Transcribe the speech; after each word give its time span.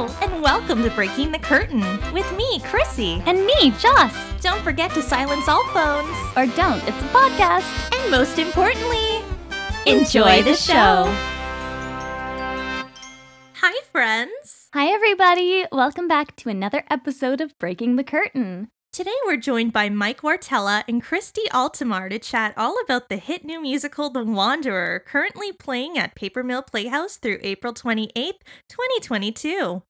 Hello, 0.00 0.14
and 0.22 0.42
welcome 0.42 0.82
to 0.82 0.88
Breaking 0.88 1.30
the 1.30 1.38
Curtain 1.38 1.82
with 2.10 2.34
me, 2.34 2.60
Chrissy. 2.60 3.22
And 3.26 3.44
me, 3.44 3.70
Joss. 3.72 4.14
Don't 4.40 4.62
forget 4.62 4.90
to 4.92 5.02
silence 5.02 5.46
all 5.46 5.62
phones. 5.74 6.16
Or 6.38 6.46
don't, 6.56 6.82
it's 6.88 6.96
a 7.02 7.08
podcast. 7.08 7.66
And 7.94 8.10
most 8.10 8.38
importantly, 8.38 9.22
enjoy 9.84 10.42
the 10.42 10.54
show. 10.54 11.04
Hi, 13.56 13.78
friends. 13.92 14.70
Hi, 14.72 14.86
everybody. 14.86 15.66
Welcome 15.70 16.08
back 16.08 16.34
to 16.36 16.48
another 16.48 16.82
episode 16.88 17.42
of 17.42 17.58
Breaking 17.58 17.96
the 17.96 18.04
Curtain. 18.04 18.68
Today 18.92 19.12
we're 19.26 19.36
joined 19.36 19.74
by 19.74 19.90
Mike 19.90 20.22
Wartella 20.22 20.82
and 20.88 21.02
Christy 21.02 21.42
Altomare 21.52 22.08
to 22.08 22.18
chat 22.18 22.54
all 22.56 22.74
about 22.82 23.10
the 23.10 23.18
hit 23.18 23.44
new 23.44 23.60
musical 23.60 24.08
The 24.08 24.24
Wanderer, 24.24 24.98
currently 25.06 25.52
playing 25.52 25.98
at 25.98 26.14
Paper 26.14 26.42
Mill 26.42 26.62
Playhouse 26.62 27.18
through 27.18 27.38
April 27.42 27.74
28th, 27.74 28.40
2022. 28.70 29.82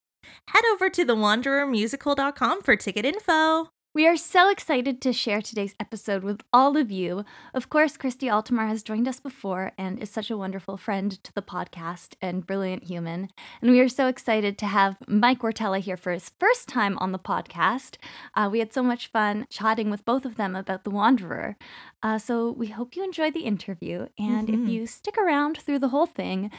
Head 0.48 0.64
over 0.72 0.90
to 0.90 1.04
thewanderermusical.com 1.04 2.62
for 2.62 2.76
ticket 2.76 3.04
info. 3.04 3.68
We 3.92 4.06
are 4.06 4.16
so 4.16 4.50
excited 4.50 5.00
to 5.02 5.12
share 5.12 5.42
today's 5.42 5.74
episode 5.80 6.22
with 6.22 6.42
all 6.52 6.76
of 6.76 6.92
you. 6.92 7.24
Of 7.52 7.68
course, 7.68 7.96
Christy 7.96 8.28
Altomare 8.28 8.68
has 8.68 8.84
joined 8.84 9.08
us 9.08 9.18
before 9.18 9.72
and 9.76 9.98
is 9.98 10.08
such 10.08 10.30
a 10.30 10.36
wonderful 10.36 10.76
friend 10.76 11.20
to 11.24 11.32
the 11.32 11.42
podcast 11.42 12.14
and 12.22 12.46
brilliant 12.46 12.84
human. 12.84 13.30
And 13.60 13.72
we 13.72 13.80
are 13.80 13.88
so 13.88 14.06
excited 14.06 14.56
to 14.58 14.66
have 14.66 14.96
Mike 15.08 15.40
Wartella 15.40 15.80
here 15.80 15.96
for 15.96 16.12
his 16.12 16.30
first 16.38 16.68
time 16.68 16.98
on 16.98 17.10
the 17.10 17.18
podcast. 17.18 17.96
Uh, 18.36 18.48
we 18.52 18.60
had 18.60 18.72
so 18.72 18.84
much 18.84 19.08
fun 19.08 19.44
chatting 19.50 19.90
with 19.90 20.04
both 20.04 20.24
of 20.24 20.36
them 20.36 20.54
about 20.54 20.84
The 20.84 20.90
Wanderer. 20.90 21.56
Uh, 22.00 22.18
so 22.18 22.52
we 22.52 22.68
hope 22.68 22.94
you 22.94 23.02
enjoyed 23.02 23.34
the 23.34 23.40
interview. 23.40 24.06
And 24.16 24.46
mm-hmm. 24.46 24.66
if 24.66 24.70
you 24.70 24.86
stick 24.86 25.18
around 25.18 25.58
through 25.58 25.80
the 25.80 25.88
whole 25.88 26.06
thing, 26.06 26.52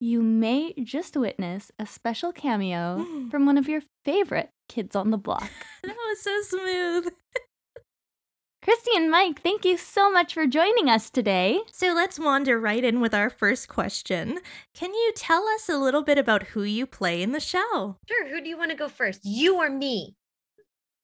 you 0.00 0.22
may 0.22 0.72
just 0.82 1.16
witness 1.16 1.70
a 1.78 1.86
special 1.86 2.32
cameo 2.32 3.06
from 3.30 3.46
one 3.46 3.58
of 3.58 3.68
your 3.68 3.82
favorite 4.04 4.50
kids 4.68 4.96
on 4.96 5.10
the 5.10 5.18
block. 5.18 5.48
that 5.84 5.94
was 5.94 6.22
so 6.22 6.40
smooth. 6.42 7.12
Christy 8.62 8.90
and 8.94 9.10
Mike, 9.10 9.40
thank 9.42 9.64
you 9.64 9.78
so 9.78 10.10
much 10.10 10.34
for 10.34 10.46
joining 10.46 10.90
us 10.90 11.08
today. 11.08 11.60
So 11.72 11.94
let's 11.94 12.18
wander 12.18 12.60
right 12.60 12.84
in 12.84 13.00
with 13.00 13.14
our 13.14 13.30
first 13.30 13.68
question. 13.68 14.38
Can 14.74 14.92
you 14.92 15.12
tell 15.16 15.44
us 15.48 15.68
a 15.68 15.78
little 15.78 16.02
bit 16.02 16.18
about 16.18 16.48
who 16.48 16.62
you 16.62 16.86
play 16.86 17.22
in 17.22 17.32
the 17.32 17.40
show? 17.40 17.96
Sure. 18.06 18.28
Who 18.28 18.42
do 18.42 18.48
you 18.50 18.58
want 18.58 18.70
to 18.70 18.76
go 18.76 18.88
first? 18.88 19.20
You 19.24 19.56
or 19.56 19.70
me? 19.70 20.14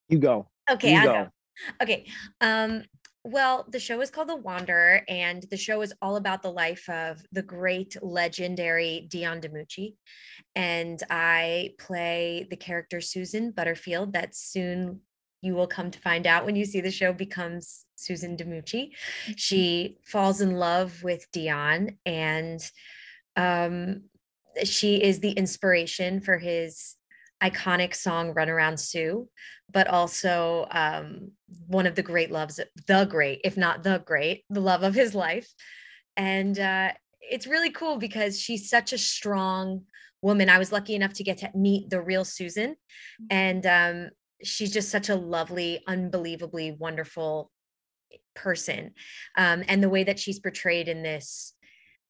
You 0.09 0.19
go. 0.19 0.49
Okay, 0.71 0.93
you 0.93 1.01
I 1.01 1.05
go. 1.05 1.13
go. 1.13 1.29
Okay. 1.83 2.07
Um, 2.43 2.85
well, 3.27 3.67
the 3.69 3.81
show 3.81 4.01
is 4.01 4.11
called 4.11 4.29
The 4.29 4.37
Wanderer, 4.37 5.03
and 5.09 5.43
the 5.51 5.57
show 5.57 5.83
is 5.83 5.93
all 6.01 6.15
about 6.15 6.43
the 6.43 6.53
life 6.53 6.89
of 6.89 7.21
the 7.33 7.43
great, 7.43 7.97
legendary 8.01 9.09
Dion 9.11 9.41
DiMucci. 9.41 9.95
And 10.55 11.03
I 11.11 11.75
play 11.77 12.47
the 12.49 12.57
character 12.57 13.01
Susan 13.01 13.51
Butterfield, 13.51 14.13
that 14.13 14.37
soon 14.37 15.01
you 15.43 15.57
will 15.57 15.67
come 15.67 15.91
to 15.91 15.99
find 15.99 16.25
out 16.25 16.47
when 16.47 16.55
you 16.55 16.65
see 16.65 16.81
the 16.81 16.91
show 16.93 17.13
becomes 17.13 17.85
Susan 17.97 18.37
DiMucci. 18.37 18.91
She 19.35 19.99
falls 20.05 20.41
in 20.41 20.53
love 20.53 21.03
with 21.03 21.27
Dion, 21.33 21.99
and 22.07 22.61
um, 23.35 24.03
she 24.63 25.03
is 25.03 25.19
the 25.19 25.33
inspiration 25.33 26.21
for 26.21 26.39
his 26.39 26.95
iconic 27.43 27.95
song 27.95 28.33
Run 28.35 28.49
Around 28.49 28.79
Sue, 28.79 29.29
but 29.71 29.89
also 29.89 30.67
um, 30.71 31.33
one 31.67 31.87
of 31.87 31.95
the 31.95 32.03
great 32.03 32.31
loves, 32.31 32.61
the 32.87 33.05
great, 33.05 33.41
if 33.45 33.57
not 33.57 33.83
the 33.83 34.03
great, 34.05 34.45
the 34.51 34.61
love 34.61 34.83
of 34.83 34.95
his 34.95 35.15
life. 35.15 35.49
And 36.17 36.59
uh, 36.59 36.93
it's 37.21 37.47
really 37.47 37.71
cool 37.71 37.99
because 37.99 38.41
she's 38.41 38.71
such 38.71 38.93
a 38.93 38.99
strong 38.99 39.83
woman. 40.23 40.49
I 40.49 40.59
was 40.59 40.73
lucky 40.73 40.95
enough 40.95 41.13
to 41.15 41.25
get 41.25 41.39
to 41.39 41.51
meet 41.55 41.91
the 41.91 42.01
real 42.01 42.25
Susan, 42.25 42.71
mm-hmm. 42.71 43.27
and 43.31 43.67
um, 43.67 44.11
she's 44.43 44.73
just 44.73 44.91
such 44.91 45.09
a 45.09 45.17
lovely, 45.17 45.83
unbelievably 45.87 46.77
wonderful 46.79 47.51
person. 48.35 48.93
Um, 49.37 49.65
and 49.69 49.83
the 49.83 49.89
way 49.89 50.05
that 50.05 50.19
she's 50.19 50.39
portrayed 50.39 50.89
in 50.89 51.03
this 51.03 51.55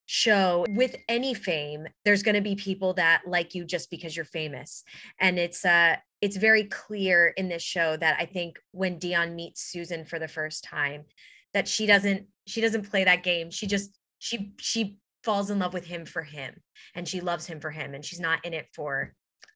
show 0.07 0.65
with 0.69 0.95
any 1.07 1.33
fame 1.33 1.85
there's 2.05 2.23
going 2.23 2.35
to 2.35 2.41
be 2.41 2.55
people 2.55 2.93
that 2.93 3.21
like 3.27 3.53
you 3.53 3.63
just 3.65 3.91
because 3.91 4.15
you're 4.15 4.25
famous. 4.25 4.83
And 5.19 5.37
it's 5.37 5.63
uh 5.63 5.97
it's 6.21 6.37
very 6.37 6.63
clear 6.63 7.27
in 7.37 7.47
this 7.47 7.61
show 7.61 7.95
that 7.95 8.17
i 8.19 8.25
think 8.25 8.57
when 8.71 8.97
dion 8.97 9.35
meets 9.35 9.61
susan 9.61 10.03
for 10.03 10.17
the 10.17 10.27
first 10.27 10.63
time 10.63 11.05
that 11.53 11.67
she 11.67 11.85
doesn't 11.85 12.27
she 12.45 12.61
doesn't 12.61 12.89
play 12.89 13.03
that 13.03 13.23
game. 13.23 13.51
She 13.51 13.67
just 13.67 13.97
she 14.19 14.53
she 14.59 14.97
falls 15.23 15.49
in 15.49 15.59
love 15.59 15.73
with 15.73 15.85
him 15.85 16.05
for 16.05 16.21
him 16.23 16.61
and 16.95 17.07
she 17.07 17.19
loves 17.19 17.45
him 17.45 17.59
for 17.59 17.69
him 17.69 17.93
and 17.93 18.03
she's 18.03 18.19
not 18.19 18.45
in 18.45 18.53
it 18.53 18.67
for 18.73 19.13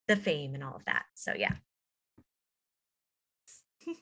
the 0.08 0.16
fame 0.16 0.54
and 0.54 0.64
all 0.64 0.76
of 0.76 0.84
that. 0.86 1.04
So 1.16 1.34
yeah. 1.36 1.54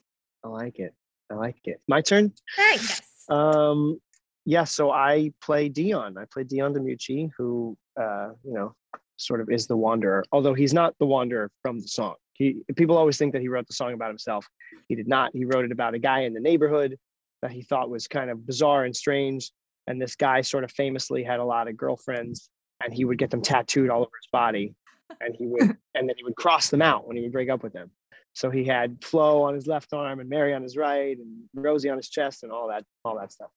I 0.44 0.48
like 0.48 0.78
it. 0.78 0.94
I 1.30 1.34
like 1.34 1.60
it. 1.64 1.80
My 1.86 2.00
turn? 2.00 2.32
Thanks 2.56 3.02
um 3.28 4.00
yeah, 4.44 4.64
so 4.64 4.90
I 4.90 5.32
play 5.42 5.68
Dion. 5.68 6.16
I 6.16 6.24
play 6.32 6.44
Dion 6.44 6.74
DiMucci, 6.74 7.30
who 7.36 7.76
uh, 8.00 8.30
you 8.44 8.54
know 8.54 8.74
sort 9.16 9.40
of 9.40 9.50
is 9.50 9.66
the 9.66 9.76
wanderer, 9.76 10.24
although 10.32 10.54
he's 10.54 10.72
not 10.72 10.94
the 10.98 11.06
wanderer 11.06 11.50
from 11.62 11.78
the 11.80 11.88
song. 11.88 12.14
He 12.32 12.62
people 12.76 12.96
always 12.96 13.18
think 13.18 13.32
that 13.34 13.42
he 13.42 13.48
wrote 13.48 13.66
the 13.66 13.74
song 13.74 13.92
about 13.92 14.08
himself. 14.08 14.46
He 14.88 14.94
did 14.94 15.08
not. 15.08 15.30
He 15.34 15.44
wrote 15.44 15.64
it 15.64 15.72
about 15.72 15.94
a 15.94 15.98
guy 15.98 16.20
in 16.20 16.32
the 16.32 16.40
neighborhood 16.40 16.96
that 17.42 17.50
he 17.50 17.62
thought 17.62 17.90
was 17.90 18.08
kind 18.08 18.30
of 18.30 18.46
bizarre 18.46 18.84
and 18.84 18.96
strange. 18.96 19.50
And 19.86 20.00
this 20.00 20.14
guy 20.14 20.40
sort 20.42 20.64
of 20.64 20.70
famously 20.72 21.22
had 21.22 21.40
a 21.40 21.44
lot 21.44 21.68
of 21.68 21.76
girlfriends, 21.76 22.48
and 22.82 22.92
he 22.92 23.04
would 23.04 23.18
get 23.18 23.30
them 23.30 23.42
tattooed 23.42 23.90
all 23.90 24.02
over 24.02 24.10
his 24.20 24.28
body, 24.32 24.74
and 25.20 25.34
he 25.36 25.46
would 25.46 25.62
and 25.94 26.08
then 26.08 26.14
he 26.16 26.24
would 26.24 26.36
cross 26.36 26.70
them 26.70 26.82
out 26.82 27.06
when 27.06 27.16
he 27.16 27.22
would 27.22 27.32
break 27.32 27.50
up 27.50 27.62
with 27.62 27.74
them. 27.74 27.90
So 28.32 28.48
he 28.48 28.64
had 28.64 29.04
Flo 29.04 29.42
on 29.42 29.54
his 29.54 29.66
left 29.66 29.92
arm 29.92 30.20
and 30.20 30.30
Mary 30.30 30.54
on 30.54 30.62
his 30.62 30.76
right, 30.76 31.18
and 31.18 31.42
Rosie 31.52 31.90
on 31.90 31.98
his 31.98 32.08
chest, 32.08 32.42
and 32.42 32.50
all 32.50 32.68
that 32.68 32.84
all 33.04 33.18
that 33.18 33.32
stuff 33.32 33.50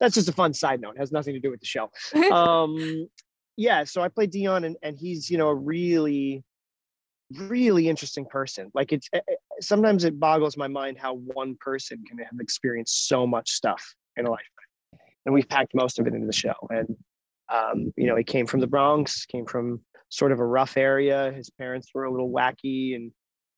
that's 0.00 0.14
just 0.14 0.28
a 0.28 0.32
fun 0.32 0.52
side 0.54 0.80
note. 0.80 0.96
It 0.96 0.98
has 0.98 1.12
nothing 1.12 1.34
to 1.34 1.40
do 1.40 1.50
with 1.50 1.60
the 1.60 1.66
show. 1.66 1.90
Um, 2.32 3.08
yeah, 3.56 3.84
so 3.84 4.02
I 4.02 4.08
play 4.08 4.26
Dion, 4.26 4.64
and, 4.64 4.76
and 4.82 4.98
he's 4.98 5.30
you 5.30 5.38
know 5.38 5.48
a 5.48 5.54
really, 5.54 6.44
really 7.34 7.88
interesting 7.88 8.26
person. 8.26 8.70
Like 8.74 8.92
it's 8.92 9.08
eh, 9.12 9.20
eh, 9.28 9.34
sometimes 9.60 10.04
it 10.04 10.20
boggles 10.20 10.56
my 10.56 10.68
mind 10.68 10.98
how 10.98 11.14
one 11.14 11.56
person 11.58 12.04
can 12.06 12.18
have 12.18 12.38
experienced 12.38 13.08
so 13.08 13.26
much 13.26 13.50
stuff 13.50 13.82
in 14.16 14.26
a 14.26 14.30
lifetime, 14.30 15.00
and 15.24 15.34
we've 15.34 15.48
packed 15.48 15.74
most 15.74 15.98
of 15.98 16.06
it 16.06 16.12
into 16.12 16.26
the 16.26 16.32
show. 16.34 16.54
And 16.68 16.96
um, 17.50 17.92
you 17.96 18.06
know, 18.06 18.16
he 18.16 18.24
came 18.24 18.46
from 18.46 18.60
the 18.60 18.66
Bronx, 18.66 19.24
came 19.24 19.46
from 19.46 19.80
sort 20.10 20.32
of 20.32 20.40
a 20.40 20.46
rough 20.46 20.76
area. 20.76 21.32
His 21.32 21.48
parents 21.48 21.88
were 21.94 22.04
a 22.04 22.10
little 22.10 22.30
wacky 22.30 22.94
and 22.94 23.10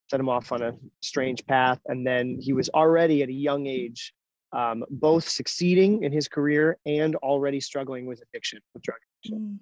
set 0.09 0.21
him 0.21 0.29
off 0.29 0.53
on 0.53 0.63
a 0.63 0.75
strange 1.01 1.45
path, 1.47 1.81
and 1.87 2.07
then 2.07 2.39
he 2.41 2.53
was 2.53 2.69
already 2.69 3.25
at 3.25 3.29
a 3.29 3.33
young 3.33 3.67
age 3.67 4.13
um, 4.53 4.85
both 4.91 5.29
succeeding 5.29 6.03
in 6.03 6.13
his 6.13 6.29
career 6.29 6.79
and 6.87 7.17
already 7.17 7.61
struggling 7.61 8.07
with 8.07 8.23
addiction, 8.23 8.61
with 8.75 8.83
drug 8.83 8.99
addiction. 9.23 9.39
Mm. 9.39 9.59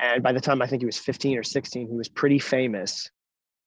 And 0.00 0.22
by 0.22 0.32
the 0.32 0.40
time 0.40 0.60
I 0.60 0.66
think 0.66 0.82
he 0.82 0.86
was 0.86 0.98
15 0.98 1.38
or 1.38 1.42
16, 1.42 1.88
he 1.88 1.96
was 1.96 2.08
pretty 2.08 2.38
famous. 2.38 3.10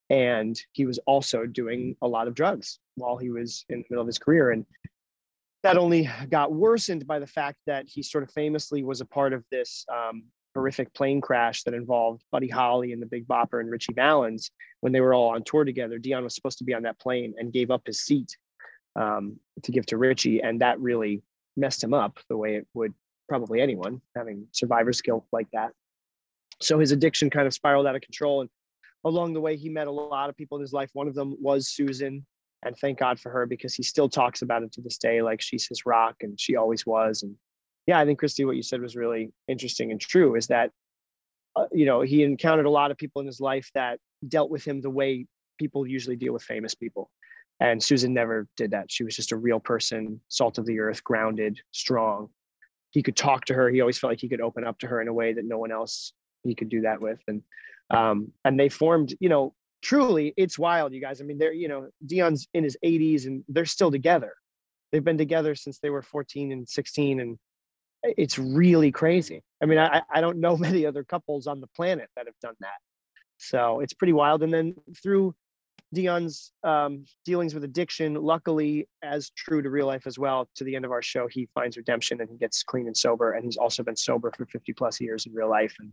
And 0.09 0.59
he 0.73 0.85
was 0.85 1.00
also 1.00 1.45
doing 1.45 1.95
a 2.01 2.07
lot 2.07 2.27
of 2.27 2.33
drugs 2.33 2.79
while 2.95 3.17
he 3.17 3.29
was 3.29 3.66
in 3.69 3.79
the 3.79 3.85
middle 3.89 4.01
of 4.01 4.07
his 4.07 4.19
career. 4.19 4.51
And 4.51 4.66
that 5.63 5.77
only 5.77 6.09
got 6.29 6.53
worsened 6.53 7.07
by 7.07 7.19
the 7.19 7.27
fact 7.27 7.57
that 7.66 7.85
he 7.88 8.03
sort 8.03 8.23
of 8.23 8.31
famously 8.31 8.83
was 8.83 9.01
a 9.01 9.06
part 9.06 9.33
of 9.33 9.44
this 9.51 9.85
um, 9.94 10.23
horrific 10.53 10.94
plane 10.94 11.22
crash 11.22 11.63
that 11.63 11.73
involved 11.73 12.23
Buddy 12.31 12.47
Holly 12.47 12.94
and 12.94 13.01
the 13.01 13.06
Big 13.06 13.27
Bopper 13.27 13.59
and 13.59 13.69
Ritchie 13.69 13.94
Valens 13.94 14.51
when 14.81 14.94
they 14.94 15.01
were 15.01 15.13
all 15.13 15.29
on 15.29 15.44
tour 15.44 15.66
together. 15.66 15.97
Dion 15.97 16.23
was 16.23 16.35
supposed 16.35 16.57
to 16.59 16.63
be 16.63 16.73
on 16.73 16.83
that 16.83 17.00
plane 17.00 17.33
and 17.38 17.53
gave 17.53 17.72
up 17.72 17.83
his 17.85 18.01
seat 18.01 18.38
um, 18.97 19.40
to 19.63 19.72
give 19.72 19.85
to 19.88 19.97
Ritchie, 19.97 20.41
and 20.41 20.62
that 20.62 20.80
really 20.80 21.22
messed 21.56 21.84
him 21.84 21.94
up 21.94 22.19
the 22.30 22.38
way 22.38 22.56
it 22.56 22.68
would 22.74 22.94
probably 23.30 23.62
anyone 23.62 24.02
having 24.16 24.47
survivor's 24.52 25.02
guilt 25.02 25.25
like 25.31 25.47
that. 25.53 25.72
So 26.62 26.80
his 26.80 26.91
addiction 26.91 27.30
kind 27.30 27.47
of 27.47 27.53
spiraled 27.53 27.86
out 27.86 27.96
of 27.96 28.02
control, 28.02 28.42
and 28.42 28.50
along 29.06 29.33
the 29.33 29.42
way, 29.42 29.56
he 29.56 29.69
met 29.69 29.88
a 29.88 29.92
lot 29.92 30.30
of 30.30 30.36
people 30.36 30.57
in 30.57 30.62
his 30.62 30.74
life. 30.74 30.89
One 30.94 31.07
of 31.07 31.13
them 31.13 31.36
was 31.39 31.69
Susan, 31.69 32.25
and 32.66 32.75
thank 32.77 33.00
God 33.00 33.19
for 33.19 33.30
her 33.30 33.45
because 33.45 33.75
he 33.75 33.83
still 33.83 34.10
talks 34.10 34.42
about 34.42 34.63
it 34.63 34.71
to 34.74 34.81
this 34.81 34.98
day, 34.98 35.21
like 35.21 35.42
she's 35.42 35.68
his 35.68 35.86
rock, 35.86 36.16
and 36.21 36.39
she 36.39 36.56
always 36.56 36.86
was. 36.86 37.21
And 37.21 37.36
yeah, 37.86 38.00
I 38.00 38.06
think 38.06 38.19
Christy, 38.19 38.45
what 38.45 38.56
you 38.56 38.63
said 38.63 38.81
was 38.81 38.95
really 38.95 39.31
interesting 39.48 39.92
and 39.92 40.01
true. 40.01 40.36
Is 40.36 40.48
that 40.48 40.71
uh, 41.56 41.66
you 41.71 41.86
know 41.86 42.01
he 42.01 42.24
encountered 42.24 42.66
a 42.66 42.71
lot 42.71 42.89
of 42.89 42.98
people 42.98 43.19
in 43.19 43.27
his 43.27 43.39
life 43.39 43.69
that 43.75 44.00
dealt 44.27 44.50
with 44.50 44.66
him 44.66 44.81
the 44.81 44.89
way 44.89 45.27
people 45.60 45.86
usually 45.86 46.16
deal 46.16 46.33
with 46.33 46.44
famous 46.44 46.74
people 46.74 47.10
and 47.59 47.81
Susan 47.81 48.13
never 48.13 48.48
did 48.56 48.71
that. 48.71 48.92
She 48.92 49.04
was 49.04 49.15
just 49.15 49.31
a 49.31 49.38
real 49.38 49.59
person, 49.59 50.21
salt 50.27 50.57
of 50.57 50.65
the 50.65 50.80
earth, 50.80 51.04
grounded, 51.04 51.59
strong. 51.71 52.30
He 52.92 53.01
could 53.01 53.15
talk 53.15 53.45
to 53.45 53.54
her. 53.54 53.69
He 53.69 53.81
always 53.81 53.98
felt 53.98 54.12
like 54.12 54.21
he 54.21 54.30
could 54.30 54.42
open 54.42 54.63
up 54.63 54.80
to 54.80 54.88
her 54.88 55.01
in 55.01 55.07
a 55.07 55.13
way 55.13 55.33
that 55.33 55.45
no 55.45 55.57
one 55.57 55.71
else 55.71 56.13
he 56.44 56.56
could 56.56 56.69
do 56.69 56.81
that 56.81 57.01
with. 57.01 57.19
And 57.27 57.42
um, 57.89 58.31
and 58.44 58.59
they 58.59 58.69
formed, 58.69 59.15
you 59.19 59.30
know, 59.30 59.54
truly, 59.81 60.33
it's 60.38 60.59
wild, 60.59 60.94
you 60.94 61.01
guys. 61.01 61.21
I 61.21 61.24
mean, 61.24 61.38
they're, 61.38 61.54
you 61.54 61.68
know, 61.68 61.88
Dion's 62.06 62.48
in 62.54 62.63
his 62.63 62.77
80s 62.83 63.25
and 63.25 63.44
they're 63.48 63.65
still 63.65 63.92
together. 63.92 64.33
They've 64.92 65.04
been 65.04 65.18
together 65.18 65.56
since 65.56 65.80
they 65.80 65.89
were 65.89 66.01
14 66.01 66.51
and 66.51 66.68
16, 66.68 67.19
and 67.19 67.38
it's 68.04 68.38
really 68.38 68.92
crazy. 68.92 69.44
I 69.62 69.65
mean, 69.65 69.80
I, 69.80 70.01
I 70.13 70.21
don't 70.21 70.39
know 70.39 70.57
many 70.68 70.86
other 70.86 71.04
couples 71.04 71.48
on 71.48 71.62
the 71.62 71.68
planet 71.68 72.09
that 72.15 72.25
have 72.25 72.39
done 72.42 72.56
that. 72.59 72.80
So 73.38 73.81
it's 73.81 73.94
pretty 73.94 74.13
wild. 74.13 74.44
And 74.44 74.54
then 74.54 74.75
through 75.01 75.36
Dion's 75.94 76.51
um, 76.63 77.06
dealings 77.25 77.54
with 77.54 77.63
addiction, 77.63 78.16
luckily, 78.16 78.88
as 79.04 79.30
true 79.31 79.62
to 79.62 79.69
real 79.69 79.88
life 79.88 80.06
as 80.06 80.19
well, 80.19 80.50
to 80.56 80.63
the 80.63 80.75
end 80.75 80.86
of 80.86 80.92
our 80.92 81.01
show, 81.01 81.28
he 81.28 81.48
finds 81.56 81.78
redemption 81.78 82.19
and 82.19 82.30
he 82.30 82.38
gets 82.38 82.63
clean 82.63 82.88
and 82.88 82.98
sober. 82.98 83.34
And 83.34 83.45
he's 83.45 83.57
also 83.57 83.84
been 83.84 83.95
sober 83.95 84.31
for 84.36 84.45
50 84.45 84.74
plus 84.74 85.00
years 85.00 85.25
in 85.25 85.34
real 85.34 85.50
life. 85.50 85.74
And 85.80 85.92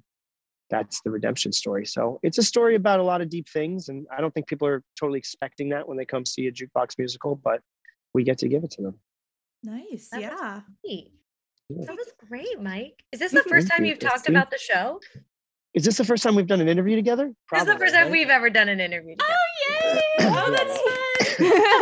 that's 0.68 1.00
the 1.02 1.10
redemption 1.10 1.52
story. 1.52 1.86
So 1.86 2.18
it's 2.22 2.38
a 2.38 2.42
story 2.42 2.74
about 2.74 2.98
a 2.98 3.04
lot 3.04 3.20
of 3.20 3.28
deep 3.28 3.48
things. 3.48 3.88
And 3.88 4.06
I 4.16 4.20
don't 4.20 4.34
think 4.34 4.48
people 4.48 4.66
are 4.66 4.82
totally 4.98 5.18
expecting 5.18 5.68
that 5.70 5.86
when 5.86 5.96
they 5.96 6.04
come 6.04 6.24
see 6.24 6.48
a 6.48 6.52
jukebox 6.52 6.98
musical, 6.98 7.36
but 7.36 7.60
we 8.14 8.24
get 8.24 8.38
to 8.38 8.48
give 8.48 8.64
it 8.64 8.72
to 8.72 8.82
them. 8.82 8.98
Nice. 9.62 10.08
That 10.10 10.20
yeah. 10.20 10.60
Yeah. 11.68 11.86
That 11.86 11.96
was 11.96 12.12
great, 12.28 12.60
Mike. 12.60 13.02
Is 13.12 13.20
this 13.20 13.32
the 13.32 13.42
first 13.44 13.68
time 13.68 13.84
you, 13.84 13.90
you've 13.90 13.98
talked 13.98 14.28
about 14.28 14.50
the 14.50 14.58
show? 14.58 15.00
Is 15.72 15.84
this 15.84 15.96
the 15.96 16.04
first 16.04 16.22
time 16.22 16.34
we've 16.34 16.46
done 16.46 16.60
an 16.60 16.68
interview 16.68 16.94
together? 16.94 17.32
this 17.50 17.62
is 17.62 17.66
the 17.66 17.78
first 17.78 17.94
time 17.94 18.04
right? 18.04 18.12
we've 18.12 18.28
ever 18.28 18.50
done 18.50 18.68
an 18.68 18.80
interview. 18.80 19.16
Together. 19.16 19.34
Oh, 19.70 20.00
yay. 20.18 20.26
Oh, 20.26 20.50
that's 20.50 20.78
fun. 20.78 20.88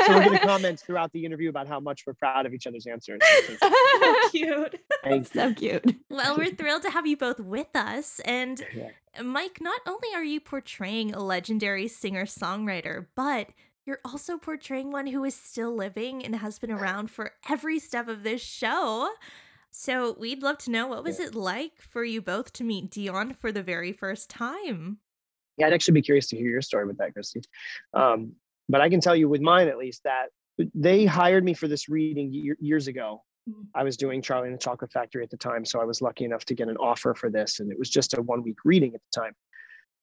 So 0.06 0.14
we're 0.16 0.24
going 0.24 0.38
to 0.38 0.46
comment 0.46 0.80
throughout 0.80 1.12
the 1.12 1.24
interview 1.24 1.48
about 1.48 1.66
how 1.68 1.78
much 1.80 2.04
we're 2.06 2.14
proud 2.14 2.46
of 2.46 2.54
each 2.54 2.66
other's 2.66 2.86
answers. 2.86 3.20
so 3.58 4.14
cute. 4.30 4.80
Thank 5.04 5.34
you. 5.34 5.40
so 5.40 5.54
cute. 5.54 5.96
Well, 6.10 6.36
we're 6.36 6.54
thrilled 6.54 6.82
to 6.82 6.90
have 6.90 7.06
you 7.06 7.16
both 7.16 7.38
with 7.40 7.74
us. 7.74 8.20
And 8.24 8.62
Yeah. 8.74 8.90
Mike, 9.22 9.60
not 9.60 9.80
only 9.86 10.08
are 10.14 10.24
you 10.24 10.40
portraying 10.40 11.14
a 11.14 11.20
legendary 11.20 11.86
singer 11.88 12.24
songwriter, 12.24 13.06
but 13.14 13.50
you're 13.84 14.00
also 14.04 14.38
portraying 14.38 14.90
one 14.90 15.08
who 15.08 15.22
is 15.24 15.34
still 15.34 15.74
living 15.74 16.24
and 16.24 16.36
has 16.36 16.58
been 16.58 16.70
around 16.70 17.10
for 17.10 17.32
every 17.50 17.78
step 17.78 18.08
of 18.08 18.22
this 18.22 18.40
show. 18.40 19.10
So 19.70 20.16
we'd 20.18 20.42
love 20.42 20.58
to 20.58 20.70
know 20.70 20.86
what 20.86 21.04
was 21.04 21.18
it 21.18 21.34
like 21.34 21.80
for 21.80 22.04
you 22.04 22.20
both 22.22 22.52
to 22.54 22.64
meet 22.64 22.90
Dion 22.90 23.34
for 23.34 23.50
the 23.52 23.62
very 23.62 23.92
first 23.92 24.30
time? 24.30 24.98
Yeah, 25.56 25.66
I'd 25.66 25.72
actually 25.72 25.94
be 25.94 26.02
curious 26.02 26.28
to 26.28 26.36
hear 26.36 26.48
your 26.48 26.62
story 26.62 26.86
with 26.86 26.98
that, 26.98 27.12
Christy. 27.12 27.42
Um, 27.94 28.32
but 28.68 28.80
I 28.80 28.88
can 28.88 29.00
tell 29.00 29.14
you 29.14 29.28
with 29.28 29.40
mine 29.40 29.68
at 29.68 29.78
least 29.78 30.02
that 30.04 30.26
they 30.74 31.04
hired 31.04 31.44
me 31.44 31.54
for 31.54 31.68
this 31.68 31.88
reading 31.88 32.32
year, 32.32 32.56
years 32.60 32.88
ago. 32.88 33.22
Mhm. 33.48 33.66
I 33.74 33.82
was 33.82 33.96
doing 33.96 34.22
Charlie 34.22 34.48
and 34.48 34.54
the 34.54 34.62
Chocolate 34.62 34.92
Factory 34.92 35.22
at 35.22 35.30
the 35.30 35.36
time, 35.36 35.64
so 35.64 35.80
I 35.80 35.84
was 35.84 36.00
lucky 36.00 36.24
enough 36.24 36.44
to 36.46 36.54
get 36.54 36.68
an 36.68 36.76
offer 36.76 37.14
for 37.14 37.28
this, 37.30 37.60
and 37.60 37.72
it 37.72 37.78
was 37.78 37.90
just 37.90 38.16
a 38.16 38.22
one 38.22 38.42
week 38.42 38.58
reading 38.64 38.94
at 38.94 39.00
the 39.02 39.20
time. 39.20 39.34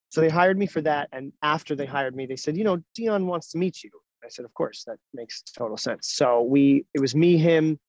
So 0.10 0.22
they 0.22 0.30
hired 0.30 0.58
me 0.58 0.66
for 0.66 0.82
that, 0.82 1.08
and 1.14 1.32
after 1.42 1.76
they 1.76 1.86
hired 1.86 2.16
me, 2.16 2.26
they 2.26 2.36
said, 2.36 2.58
"You 2.58 2.64
know, 2.64 2.84
Dion 2.96 3.28
wants 3.28 3.52
to 3.52 3.58
meet 3.58 3.84
you." 3.84 3.92
I 4.24 4.28
said, 4.28 4.44
"Of 4.44 4.54
course, 4.54 4.84
that 4.86 4.98
makes 5.14 5.42
total 5.44 5.78
sense." 5.78 6.10
So 6.10 6.42
we, 6.42 6.86
it 6.94 7.00
was 7.00 7.16
me, 7.16 7.38
him, 7.38 7.80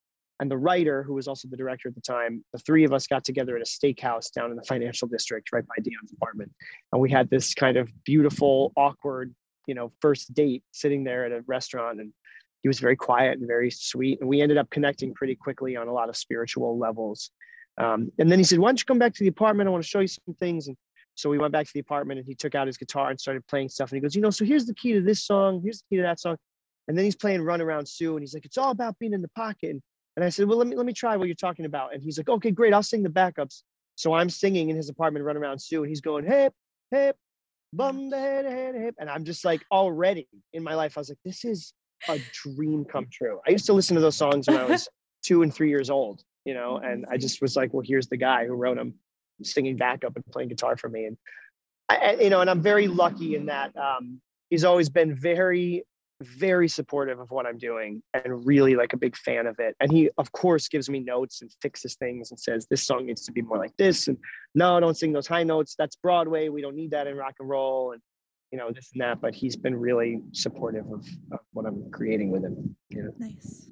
and 0.41 0.51
the 0.51 0.59
writer, 0.59 1.03
who 1.03 1.15
was 1.15 1.29
also 1.29 1.47
the 1.49 1.57
director 1.57 1.89
at 1.89 1.95
the 1.95 2.01
time. 2.01 2.45
The 2.53 2.59
three 2.59 2.85
of 2.85 2.93
us 2.93 3.07
got 3.07 3.25
together 3.25 3.57
at 3.57 3.63
a 3.63 3.65
steakhouse 3.65 4.33
down 4.33 4.51
in 4.51 4.57
the 4.57 4.65
financial 4.65 5.07
district, 5.07 5.53
right 5.53 5.67
by 5.67 5.75
Dion's 5.83 6.13
apartment, 6.13 6.51
and 6.93 7.01
we 7.01 7.11
had 7.11 7.31
this 7.31 7.55
kind 7.55 7.77
of 7.77 7.89
beautiful, 8.05 8.73
awkward, 8.77 9.35
you 9.67 9.75
know, 9.75 9.93
first 10.01 10.33
date 10.35 10.65
sitting 10.73 11.05
there 11.05 11.25
at 11.27 11.33
a 11.33 11.43
restaurant, 11.47 12.01
and 12.01 12.13
he 12.63 12.69
was 12.69 12.81
very 12.81 12.97
quiet 12.97 13.39
and 13.39 13.47
very 13.47 13.71
sweet, 13.71 14.21
and 14.21 14.29
we 14.29 14.41
ended 14.41 14.59
up 14.59 14.69
connecting 14.71 15.15
pretty 15.15 15.35
quickly 15.35 15.77
on 15.77 15.89
a 15.89 15.93
lot 15.93 16.09
of 16.09 16.17
spiritual 16.17 16.79
levels. 16.79 17.31
Um, 17.79 18.11
and 18.19 18.31
then 18.31 18.39
he 18.39 18.45
said, 18.45 18.59
"Why 18.59 18.69
don't 18.69 18.81
you 18.81 18.85
come 18.85 18.99
back 18.99 19.15
to 19.15 19.25
the 19.25 19.29
apartment? 19.29 19.69
I 19.69 19.71
want 19.71 19.85
to 19.85 19.89
show 19.89 20.01
you 20.01 20.09
some 20.09 20.35
things." 20.39 20.69
And 20.69 20.77
so 21.15 21.31
we 21.31 21.39
went 21.39 21.53
back 21.53 21.67
to 21.67 21.73
the 21.73 21.81
apartment, 21.81 22.19
and 22.19 22.27
he 22.27 22.35
took 22.35 22.55
out 22.55 22.67
his 22.67 22.77
guitar 22.77 23.11
and 23.11 23.19
started 23.19 23.47
playing 23.47 23.69
stuff. 23.71 23.91
And 23.91 23.97
he 23.97 24.01
goes, 24.01 24.15
"You 24.15 24.21
know, 24.21 24.31
so 24.31 24.45
here's 24.45 24.67
the 24.67 24.75
key 24.75 24.93
to 24.93 25.01
this 25.01 25.25
song. 25.25 25.61
Here's 25.63 25.79
the 25.79 25.85
key 25.89 25.97
to 25.97 26.03
that 26.03 26.21
song." 26.21 26.37
And 26.89 26.99
then 26.99 27.05
he's 27.05 27.17
playing 27.17 27.43
"Run 27.43 27.61
Around 27.61 27.87
Sue," 27.89 28.17
and 28.17 28.23
he's 28.23 28.35
like, 28.35 28.45
"It's 28.45 28.59
all 28.59 28.73
about 28.73 28.99
being 28.99 29.15
in 29.15 29.23
the 29.23 29.29
pocket." 29.29 29.71
And, 29.71 29.83
and 30.21 30.27
I 30.27 30.31
said, 30.31 30.47
"Well, 30.49 30.59
let 30.59 30.67
me 30.67 30.77
let 30.77 30.85
me 30.87 30.93
try 30.93 31.17
what 31.17 31.27
you're 31.29 31.35
talking 31.35 31.65
about." 31.65 31.95
And 31.95 32.03
he's 32.03 32.19
like, 32.19 32.29
"Okay, 32.29 32.51
great. 32.51 32.75
I'll 32.75 32.83
sing 32.83 33.03
the 33.03 33.09
backups." 33.09 33.63
So 33.97 34.13
I'm 34.13 34.29
singing 34.31 34.71
in 34.71 34.77
his 34.77 34.89
apartment, 34.89 35.25
"Run 35.25 35.37
Around 35.37 35.59
Sue," 35.61 35.83
and 35.83 35.89
he's 35.89 36.01
going, 36.01 36.25
"Hip, 36.27 36.53
hip, 36.91 37.17
bum, 37.73 38.11
da, 38.11 38.43
da, 38.43 38.73
hip," 38.73 38.95
and 38.99 39.09
I'm 39.09 39.25
just 39.25 39.45
like 39.45 39.65
already 39.73 40.29
in 40.53 40.63
my 40.63 40.75
life. 40.75 40.97
I 40.97 41.01
was 41.01 41.09
like, 41.09 41.19
"This 41.25 41.45
is." 41.45 41.73
a 42.09 42.19
dream 42.33 42.85
come 42.85 43.07
true. 43.13 43.39
I 43.47 43.51
used 43.51 43.67
to 43.67 43.73
listen 43.75 43.95
to 43.95 44.01
those 44.01 44.17
songs 44.17 44.49
when 44.49 44.57
I 44.57 44.65
was 44.65 44.89
two 45.23 45.43
and 45.43 45.55
three 45.55 45.69
years 45.69 45.91
old, 45.91 46.25
you 46.47 46.55
know, 46.55 46.79
and 46.79 47.05
I 47.11 47.19
just 47.19 47.41
was 47.43 47.55
like, 47.57 47.73
well, 47.75 47.85
here's 47.87 48.09
the 48.09 48.17
guy 48.17 48.47
who 48.47 48.55
wrote 48.55 48.79
them, 48.79 48.95
singing 49.43 49.77
backup 49.77 50.17
and 50.17 50.25
playing 50.33 50.49
guitar 50.49 50.77
for 50.79 50.89
me. 50.89 51.05
And 51.05 51.17
I- 51.91 52.17
you 52.21 52.31
know, 52.31 52.41
and 52.41 52.49
I'm 52.51 52.63
very 52.63 52.89
lucky 52.89 53.37
in 53.37 53.47
that 53.47 53.77
um, 53.77 54.21
he's 54.49 54.65
always 54.65 54.89
been 54.89 55.15
very, 55.15 55.85
very 56.23 56.69
supportive 56.69 57.19
of 57.19 57.31
what 57.31 57.47
I'm 57.47 57.59
doing 57.59 58.03
and 58.13 58.47
really 58.47 58.75
like 58.75 58.93
a 58.93 58.97
big 58.97 59.17
fan 59.17 59.47
of 59.47 59.59
it. 59.59 59.75
And 59.81 59.91
he, 59.91 60.11
of 60.19 60.31
course, 60.33 60.69
gives 60.69 60.91
me 60.91 61.01
notes 61.01 61.41
and 61.41 61.51
fixes 61.63 61.95
things 61.97 62.31
and 62.31 62.39
says 62.39 62.67
this 62.69 62.83
song 62.83 63.07
needs 63.07 63.25
to 63.27 63.33
be 63.33 63.43
more 63.43 63.59
like 63.59 63.77
this. 63.79 64.09
And 64.09 64.19
no, 64.55 64.79
don't 64.81 64.97
sing 64.97 65.13
those 65.13 65.27
high 65.27 65.45
notes. 65.45 65.75
That's 65.79 65.97
Broadway. 65.97 66.49
We 66.49 66.61
don't 66.61 66.77
need 66.77 66.91
that 66.91 67.07
in 67.07 67.17
rock 67.17 67.35
and 67.41 67.49
roll. 67.49 67.93
And 67.93 68.03
you 68.53 68.59
know 68.59 68.71
this 68.71 68.91
and 68.93 69.01
that. 69.01 69.21
But 69.21 69.35
he's 69.35 69.57
been 69.57 69.75
really 69.75 70.21
supportive 70.33 70.87
of, 70.87 71.07
of 71.33 71.41
what 71.53 71.67
I'm 71.67 71.91
creating 71.91 72.31
with 72.31 72.45
him. 72.45 72.77
You 72.91 73.05
know. 73.05 73.13
Nice. 73.19 73.71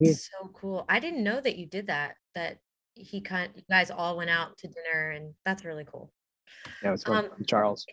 Yeah. 0.00 0.12
So 0.12 0.50
cool. 0.52 0.84
I 0.88 1.00
didn't 1.00 1.24
know 1.24 1.40
that 1.40 1.56
you 1.56 1.66
did 1.66 1.86
that. 1.86 2.16
That 2.34 2.58
he 2.94 3.20
kind 3.20 3.50
you 3.54 3.62
guys 3.70 3.90
all 3.90 4.16
went 4.16 4.30
out 4.30 4.58
to 4.58 4.68
dinner 4.68 5.10
and 5.10 5.32
that's 5.46 5.64
really 5.64 5.84
cool. 5.84 6.12
Yeah, 6.82 6.92
it's. 6.92 7.08
Um, 7.08 7.28
Charles. 7.46 7.86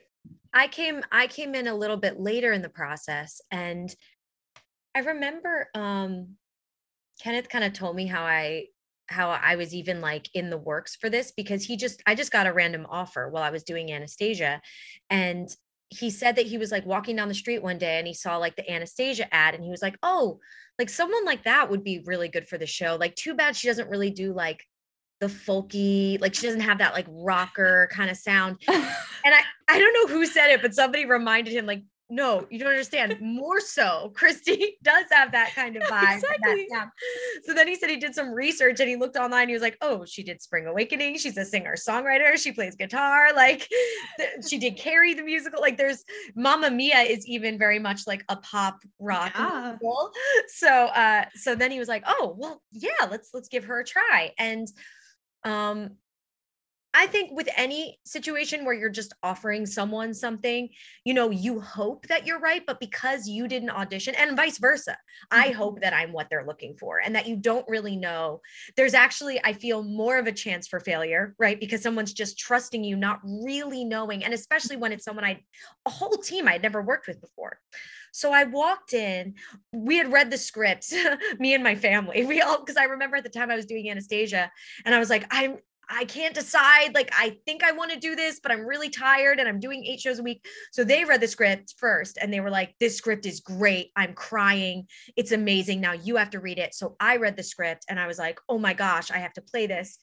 I 0.53 0.67
came 0.67 1.03
I 1.11 1.27
came 1.27 1.55
in 1.55 1.67
a 1.67 1.75
little 1.75 1.97
bit 1.97 2.19
later 2.19 2.51
in 2.53 2.61
the 2.61 2.69
process 2.69 3.41
and 3.51 3.93
I 4.95 4.99
remember 4.99 5.69
um 5.75 6.35
Kenneth 7.21 7.49
kind 7.49 7.63
of 7.63 7.73
told 7.73 7.95
me 7.95 8.07
how 8.07 8.23
I 8.23 8.65
how 9.09 9.29
I 9.29 9.55
was 9.55 9.73
even 9.73 10.01
like 10.01 10.29
in 10.33 10.49
the 10.49 10.57
works 10.57 10.95
for 10.95 11.09
this 11.09 11.31
because 11.31 11.63
he 11.63 11.77
just 11.77 12.01
I 12.05 12.15
just 12.15 12.31
got 12.31 12.47
a 12.47 12.53
random 12.53 12.85
offer 12.89 13.29
while 13.29 13.43
I 13.43 13.49
was 13.49 13.63
doing 13.63 13.91
Anastasia 13.91 14.61
and 15.09 15.49
he 15.89 16.09
said 16.09 16.35
that 16.35 16.45
he 16.45 16.57
was 16.57 16.71
like 16.71 16.85
walking 16.85 17.15
down 17.15 17.29
the 17.29 17.33
street 17.33 17.63
one 17.63 17.77
day 17.77 17.97
and 17.97 18.07
he 18.07 18.13
saw 18.13 18.37
like 18.37 18.55
the 18.55 18.69
Anastasia 18.69 19.33
ad 19.33 19.55
and 19.55 19.63
he 19.63 19.69
was 19.69 19.81
like, 19.81 19.97
"Oh, 20.03 20.39
like 20.77 20.89
someone 20.89 21.23
like 21.23 21.43
that 21.43 21.69
would 21.69 21.83
be 21.83 22.03
really 22.05 22.27
good 22.27 22.47
for 22.47 22.57
the 22.57 22.65
show. 22.65 22.97
Like 22.99 23.15
too 23.15 23.33
bad 23.33 23.55
she 23.55 23.67
doesn't 23.67 23.89
really 23.89 24.09
do 24.09 24.33
like 24.33 24.65
the 25.21 25.27
folky, 25.27 26.19
like 26.19 26.35
she 26.35 26.45
doesn't 26.45 26.61
have 26.61 26.79
that 26.79 26.93
like 26.93 27.05
rocker 27.09 27.87
kind 27.91 28.09
of 28.09 28.17
sound." 28.17 28.57
And 29.25 29.35
I 29.35 29.41
I 29.69 29.79
don't 29.79 29.93
know 29.93 30.13
who 30.13 30.25
said 30.25 30.49
it, 30.51 30.61
but 30.61 30.73
somebody 30.73 31.05
reminded 31.05 31.53
him 31.53 31.65
like, 31.65 31.83
"No, 32.09 32.47
you 32.49 32.57
don't 32.59 32.69
understand. 32.69 33.17
More 33.19 33.59
so, 33.59 34.11
Christy 34.15 34.77
does 34.81 35.05
have 35.11 35.33
that 35.33 35.53
kind 35.55 35.75
of 35.75 35.83
vibe." 35.83 36.15
Exactly. 36.15 36.67
So 37.43 37.53
then 37.53 37.67
he 37.67 37.75
said 37.75 37.89
he 37.89 37.97
did 37.97 38.15
some 38.15 38.31
research 38.31 38.79
and 38.79 38.87
he 38.89 38.95
looked 38.95 39.17
online. 39.17 39.47
He 39.49 39.53
was 39.53 39.61
like, 39.61 39.77
"Oh, 39.81 40.05
she 40.05 40.23
did 40.23 40.41
Spring 40.41 40.67
Awakening. 40.67 41.17
She's 41.17 41.37
a 41.37 41.43
singer 41.45 41.75
songwriter. 41.75 42.37
She 42.37 42.51
plays 42.51 42.75
guitar. 42.75 43.27
Like 43.35 43.67
th- 44.17 44.29
she 44.49 44.57
did 44.57 44.77
Carrie 44.77 45.13
the 45.13 45.21
musical. 45.23 45.61
Like 45.61 45.77
there's 45.77 46.03
Mamma 46.35 46.71
Mia 46.71 46.99
is 47.01 47.27
even 47.27 47.57
very 47.59 47.77
much 47.79 48.07
like 48.07 48.23
a 48.29 48.37
pop 48.37 48.79
rock 48.99 49.33
Yeah. 49.35 49.75
musical. 49.79 50.11
So 50.47 50.67
uh, 50.69 51.25
so 51.35 51.55
then 51.55 51.71
he 51.71 51.79
was 51.79 51.87
like, 51.89 52.03
"Oh, 52.07 52.35
well, 52.37 52.61
yeah, 52.71 53.05
let's 53.11 53.31
let's 53.33 53.49
give 53.49 53.65
her 53.65 53.81
a 53.81 53.85
try." 53.85 54.31
And 54.39 54.67
um 55.43 55.97
I 56.97 57.05
think 57.05 57.29
with 57.31 57.47
any 57.55 57.99
situation 58.05 58.65
where 58.65 58.73
you're 58.73 58.89
just 58.89 59.13
offering 59.21 59.67
someone 59.67 60.15
something, 60.15 60.69
you 61.05 61.13
know, 61.13 61.29
you 61.29 61.59
hope 61.59 62.07
that 62.07 62.25
you're 62.25 62.39
right, 62.39 62.63
but 62.65 62.79
because 62.79 63.27
you 63.27 63.47
didn't 63.47 63.69
audition 63.69 64.15
and 64.15 64.35
vice 64.35 64.57
versa, 64.57 64.97
I 65.29 65.49
Mhm. 65.49 65.53
hope 65.53 65.81
that 65.81 65.93
I'm 65.93 66.11
what 66.11 66.27
they're 66.31 66.47
looking 66.47 66.75
for 66.75 66.99
and 66.99 67.15
that 67.15 67.27
you 67.27 67.35
don't 67.35 67.69
really 67.69 67.95
know. 67.95 68.41
There's 68.75 68.95
actually, 68.95 69.39
I 69.43 69.53
feel 69.53 69.83
more 69.83 70.17
of 70.17 70.25
a 70.25 70.31
chance 70.31 70.67
for 70.67 70.79
failure, 70.79 71.35
right? 71.37 71.59
Because 71.59 71.83
someone's 71.83 72.13
just 72.13 72.39
trusting 72.39 72.83
you, 72.83 72.95
not 72.95 73.19
really 73.23 73.85
knowing. 73.85 74.23
And 74.23 74.33
especially 74.33 74.77
when 74.77 74.91
it's 74.91 75.05
someone 75.05 75.23
I, 75.23 75.43
a 75.85 75.91
whole 75.91 76.17
team 76.17 76.47
I'd 76.47 76.63
never 76.63 76.81
worked 76.81 77.07
with 77.07 77.21
before. 77.21 77.59
So 78.11 78.31
I 78.31 78.45
walked 78.45 78.93
in, 78.93 79.35
we 79.71 79.97
had 79.97 80.11
read 80.11 80.31
the 80.31 80.37
script, 80.39 80.91
me 81.39 81.53
and 81.53 81.63
my 81.63 81.75
family. 81.75 82.25
We 82.25 82.41
all, 82.41 82.57
because 82.57 82.77
I 82.77 82.85
remember 82.85 83.17
at 83.17 83.23
the 83.23 83.29
time 83.29 83.51
I 83.51 83.55
was 83.55 83.67
doing 83.67 83.87
Anastasia 83.87 84.51
and 84.83 84.95
I 84.95 84.97
was 84.97 85.11
like, 85.11 85.25
I'm, 85.29 85.57
I 85.89 86.05
can't 86.05 86.33
decide. 86.33 86.93
Like, 86.93 87.11
I 87.17 87.37
think 87.45 87.63
I 87.63 87.71
want 87.71 87.91
to 87.91 87.99
do 87.99 88.15
this, 88.15 88.39
but 88.41 88.51
I'm 88.51 88.65
really 88.65 88.89
tired 88.89 89.39
and 89.39 89.47
I'm 89.47 89.59
doing 89.59 89.85
eight 89.85 90.01
shows 90.01 90.19
a 90.19 90.23
week. 90.23 90.45
So 90.71 90.83
they 90.83 91.05
read 91.05 91.21
the 91.21 91.27
script 91.27 91.75
first 91.77 92.17
and 92.21 92.31
they 92.33 92.39
were 92.39 92.49
like, 92.49 92.75
This 92.79 92.97
script 92.97 93.25
is 93.25 93.39
great. 93.39 93.91
I'm 93.95 94.13
crying. 94.13 94.87
It's 95.15 95.31
amazing. 95.31 95.79
Now 95.79 95.93
you 95.93 96.17
have 96.17 96.31
to 96.31 96.39
read 96.39 96.57
it. 96.57 96.73
So 96.73 96.95
I 96.99 97.17
read 97.17 97.37
the 97.37 97.43
script 97.43 97.85
and 97.89 97.99
I 97.99 98.07
was 98.07 98.19
like, 98.19 98.39
Oh 98.49 98.57
my 98.57 98.73
gosh, 98.73 99.11
I 99.11 99.17
have 99.19 99.33
to 99.33 99.41
play 99.41 99.67
this. 99.67 99.97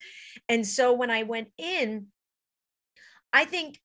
And 0.48 0.66
so 0.66 0.94
when 0.94 1.10
I 1.10 1.24
went 1.24 1.48
in, 1.58 2.06
I 3.32 3.44
think, 3.44 3.80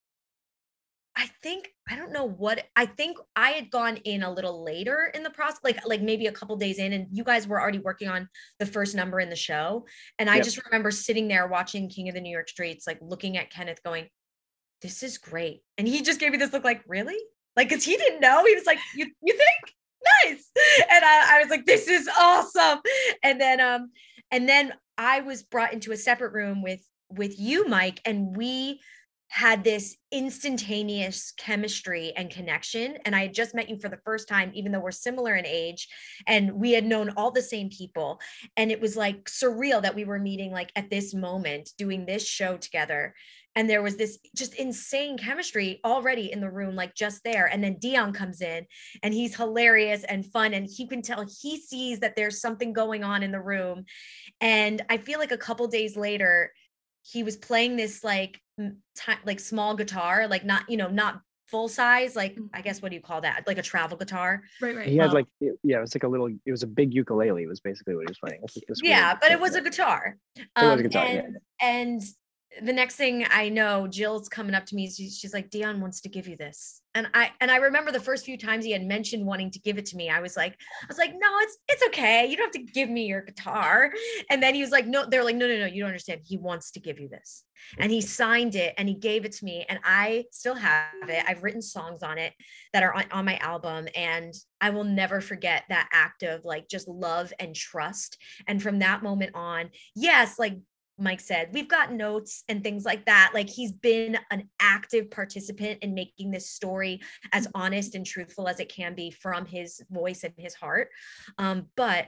I 1.16 1.30
think, 1.44 1.70
I 1.90 1.96
don't 1.96 2.12
know 2.12 2.26
what, 2.26 2.66
I 2.76 2.86
think 2.86 3.18
I 3.36 3.52
had 3.52 3.72
gone 3.72 3.98
in 3.98 4.22
a 4.22 4.32
little 4.32 4.64
later 4.64 5.12
in 5.14 5.24
the 5.24 5.30
process, 5.32 5.60
like, 5.64 5.80
like 5.88 6.02
maybe 6.02 6.28
a 6.28 6.32
couple 6.32 6.56
days 6.56 6.78
in, 6.78 6.94
and 6.94 7.08
you 7.12 7.24
guys 7.24 7.48
were 7.48 7.60
already 7.60 7.80
working 7.80 8.08
on 8.08 8.30
the 8.60 8.66
first 8.66 8.96
number 8.96 9.20
in 9.20 9.30
the 9.30 9.36
show. 9.36 9.86
And 10.20 10.30
I 10.30 10.36
Yep. 10.36 10.44
just 10.46 10.66
remember 10.66 10.92
sitting 10.92 11.28
there 11.28 11.48
watching 11.48 11.90
King 11.90 12.08
of 12.08 12.14
the 12.16 12.22
New 12.22 12.32
York 12.32 12.48
Streets, 12.48 12.86
like 12.86 13.00
looking 13.02 13.38
at 13.38 13.50
Kenneth 13.50 13.82
going, 13.84 14.08
this 14.82 15.02
is 15.04 15.18
great. 15.18 15.62
And 15.78 15.88
he 15.88 16.02
just 16.02 16.20
gave 16.20 16.32
me 16.32 16.38
this 16.38 16.54
look 16.54 16.64
like, 16.64 16.84
really? 16.88 17.18
Like, 17.56 17.70
cause 17.70 17.84
he 17.84 17.98
didn't 17.98 18.22
know. 18.22 18.46
He 18.46 18.54
was 18.56 18.66
like, 18.66 18.80
you, 18.96 19.08
you 19.24 19.34
think? 19.34 19.76
Nice. 20.26 20.52
And 20.92 21.04
I, 21.04 21.38
I 21.38 21.40
was 21.40 21.50
like, 21.50 21.66
this 21.66 21.88
is 21.88 22.08
awesome. 22.20 22.80
And 23.24 23.42
then, 23.42 23.60
um, 23.60 23.92
and 24.32 24.48
then 24.48 24.74
I 24.98 25.22
was 25.22 25.44
brought 25.44 25.74
into 25.74 25.92
a 25.92 25.98
separate 25.98 26.34
room 26.34 26.62
with, 26.62 26.82
with 27.10 27.40
you, 27.40 27.68
Mike, 27.68 28.00
and 28.06 28.36
we 28.38 28.80
had 29.30 29.64
this 29.64 29.96
instantaneous 30.12 31.32
chemistry 31.38 32.12
and 32.18 32.32
connection. 32.32 32.98
And 33.06 33.16
I 33.16 33.22
had 33.22 33.34
just 33.34 33.54
met 33.54 33.70
you 33.70 33.78
for 33.80 33.88
the 33.88 34.00
first 34.04 34.28
time, 34.28 34.52
even 34.56 34.72
though 34.72 34.80
we're 34.80 34.92
similar 34.92 35.36
in 35.36 35.46
age 35.46 35.88
and 36.26 36.52
we 36.54 36.72
had 36.72 36.86
known 36.86 37.12
all 37.16 37.30
the 37.30 37.42
same 37.42 37.70
people. 37.70 38.20
And 38.58 38.72
it 38.72 38.82
was 38.82 38.98
like 38.98 39.26
surreal 39.26 39.84
that 39.84 39.96
we 39.96 40.04
were 40.04 40.20
meeting 40.20 40.52
like 40.52 40.72
at 40.76 40.90
this 40.90 41.14
moment, 41.14 41.70
doing 41.78 42.06
this 42.06 42.28
show 42.28 42.58
together. 42.58 43.14
And 43.56 43.70
there 43.70 43.84
was 43.84 43.98
this 43.98 44.18
just 44.36 44.56
insane 44.56 45.18
chemistry 45.18 45.80
already 45.86 46.32
in 46.32 46.42
the 46.42 46.50
room, 46.50 46.76
like 46.76 46.96
just 46.96 47.24
there. 47.24 47.46
And 47.46 47.64
then 47.64 47.78
Dion 47.80 48.14
comes 48.14 48.42
in 48.42 48.66
and 49.04 49.14
he's 49.14 49.36
hilarious 49.36 50.04
and 50.06 50.26
fun. 50.26 50.56
And 50.56 50.68
he 50.68 50.88
can 50.88 51.04
tell 51.04 51.24
he 51.42 51.60
sees 51.60 52.00
that 52.00 52.16
there's 52.16 52.42
something 52.42 52.74
going 52.74 53.04
on 53.04 53.22
in 53.22 53.32
the 53.32 53.42
room. 53.42 53.86
And 54.42 54.82
I 54.90 54.98
feel 54.98 55.20
like 55.20 55.32
a 55.32 55.38
couple 55.38 55.68
days 55.68 55.96
later, 55.96 56.52
he 57.04 57.24
was 57.24 57.38
playing 57.38 57.76
this 57.76 58.04
like 58.04 58.40
t- 58.96 59.14
like 59.26 59.40
small 59.40 59.76
guitar, 59.76 60.28
like 60.28 60.46
not 60.46 60.70
you 60.70 60.78
know 60.78 60.88
not 60.90 61.22
full 61.48 61.68
size, 61.68 62.16
like 62.16 62.34
I 62.34 62.36
Mm-hmm. 62.36 62.62
guess 62.64 62.82
what 62.82 62.90
do 62.90 62.96
you 62.96 63.02
call 63.02 63.22
that? 63.22 63.44
Like 63.48 63.58
a 63.58 63.62
travel 63.64 63.98
guitar. 63.98 64.44
Right, 64.62 64.76
right. 64.76 64.88
He 64.88 64.98
had 64.98 65.10
Um, 65.10 65.16
like 65.16 65.26
yeah, 65.64 65.78
it 65.78 65.82
was 65.82 65.96
like 65.96 66.04
a 66.04 66.08
little. 66.08 66.28
It 66.46 66.52
was 66.52 66.64
a 66.64 66.68
big 66.68 66.94
ukulele. 66.94 67.46
Was 67.48 67.60
basically 67.60 67.96
what 67.96 68.02
he 68.02 68.12
was 68.12 68.20
playing. 68.20 68.42
It's 68.44 68.56
like 68.56 68.66
Yeah, 68.84 69.08
weird- 69.10 69.18
but 69.22 69.32
it 69.32 69.40
was 69.40 69.56
a 69.56 69.62
guitar. 69.62 70.18
It 70.36 70.48
was 70.56 70.64
a 70.66 70.72
Um, 70.74 70.82
guitar, 70.84 71.06
yeah. 71.06 71.22
and, 71.22 71.38
and 71.62 72.02
the 72.62 72.74
next 72.74 72.96
thing 72.96 73.26
I 73.30 73.50
know, 73.50 73.88
Jill's 73.88 74.28
coming 74.28 74.56
up 74.56 74.66
to 74.68 74.76
me. 74.76 74.90
She's, 74.90 75.18
she's 75.18 75.34
like, 75.34 75.50
Dion 75.50 75.82
wants 75.82 76.02
to 76.02 76.10
give 76.10 76.28
you 76.28 76.36
this. 76.36 76.82
And 76.96 77.08
I 77.14 77.32
and 77.40 77.52
I 77.52 77.58
remember 77.58 77.92
the 77.92 78.00
first 78.00 78.26
few 78.26 78.36
times 78.36 78.66
he 78.66 78.72
had 78.72 78.84
mentioned 78.84 79.24
wanting 79.24 79.52
to 79.52 79.60
give 79.60 79.78
it 79.78 79.86
to 79.88 79.96
me. 79.96 80.10
I 80.10 80.22
was 80.22 80.36
like, 80.36 80.54
I 80.54 80.88
was 80.88 80.98
like, 80.98 81.12
no, 81.12 81.28
it's 81.42 81.58
it's 81.68 81.84
okay. 81.88 82.26
You 82.26 82.36
don't 82.36 82.54
have 82.54 82.66
to 82.66 82.72
give 82.72 82.90
me 82.90 83.06
your 83.06 83.22
guitar. 83.22 83.92
And 84.32 84.42
then 84.42 84.56
he 84.56 84.62
was 84.62 84.72
like, 84.72 84.88
no, 84.88 85.06
they're 85.06 85.24
like, 85.24 85.36
no, 85.36 85.48
no, 85.48 85.60
no, 85.60 85.66
you 85.68 85.82
don't 85.82 85.90
understand. 85.90 86.22
He 86.26 86.38
wants 86.38 86.72
to 86.72 86.80
give 86.80 87.00
you 87.00 87.08
this. 87.08 87.44
And 87.78 87.92
he 87.92 88.02
signed 88.02 88.56
it 88.56 88.74
and 88.78 88.90
he 88.90 88.96
gave 88.96 89.24
it 89.24 89.34
to 89.34 89.46
me. 89.46 89.66
And 89.70 89.80
I 89.84 90.26
still 90.32 90.56
have 90.56 91.08
it. 91.08 91.24
I've 91.28 91.44
written 91.44 91.62
songs 91.62 92.02
on 92.02 92.18
it 92.18 92.34
that 92.74 92.84
are 92.84 92.94
on, 92.94 93.06
on 93.12 93.26
my 93.26 93.38
album. 93.38 93.88
And 93.96 94.34
I 94.60 94.72
will 94.72 94.84
never 94.84 95.22
forget 95.22 95.66
that 95.70 95.90
act 95.94 96.24
of 96.24 96.44
like 96.44 96.68
just 96.70 96.88
love 96.88 97.32
and 97.40 97.56
trust. 97.56 98.18
And 98.48 98.64
from 98.64 98.80
that 98.80 99.04
moment 99.04 99.36
on, 99.36 99.70
yes, 99.96 100.40
like 100.40 100.58
Mike 101.00 101.20
said, 101.22 101.50
we've 101.54 101.68
got 101.68 101.94
notes 101.94 102.44
and 102.50 102.64
things 102.64 102.86
like 102.86 103.06
that. 103.06 103.32
Like 103.34 103.50
he's 103.50 103.72
been 103.72 104.18
an 104.32 104.50
active 104.60 105.10
participant 105.10 105.80
in 105.82 105.94
making 105.94 106.32
this 106.32 106.50
story 106.50 107.02
as 107.32 107.48
honest 107.56 107.96
and 107.96 108.06
truthful 108.06 108.48
as 108.48 108.60
it 108.60 108.70
can 108.70 108.96
be 108.96 109.12
from 109.12 109.46
his 109.46 109.82
voice 109.90 110.24
and 110.24 110.34
his 110.38 110.54
heart. 110.56 110.90
Um, 111.38 111.68
but 111.76 112.08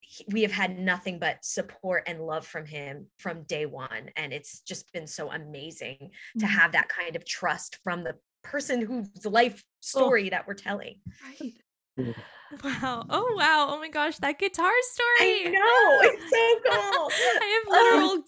he- 0.00 0.24
we 0.30 0.42
have 0.42 0.52
had 0.52 0.78
nothing 0.78 1.18
but 1.18 1.44
support 1.44 2.04
and 2.06 2.20
love 2.20 2.46
from 2.46 2.66
him 2.66 3.06
from 3.18 3.42
day 3.44 3.66
one. 3.66 4.10
And 4.16 4.32
it's 4.32 4.60
just 4.60 4.92
been 4.92 5.06
so 5.06 5.30
amazing 5.30 6.10
to 6.38 6.46
Mhm. 6.46 6.48
have 6.48 6.72
that 6.72 6.88
kind 6.88 7.16
of 7.16 7.24
trust 7.24 7.78
from 7.84 8.04
the 8.04 8.16
person 8.42 8.82
whose 8.82 9.24
life 9.26 9.64
story 9.80 10.28
that 10.30 10.46
we're 10.46 10.54
telling. 10.54 11.00
Right. 11.22 11.54
Wow. 12.62 13.04
Oh 13.10 13.34
wow. 13.36 13.66
Oh 13.70 13.78
my 13.80 13.88
gosh, 13.88 14.18
that 14.18 14.38
guitar 14.38 14.70
story. 14.82 15.46
I 15.46 15.50
know. 15.50 16.00
It's 16.12 16.30
so 16.30 16.60
cool. 16.70 17.10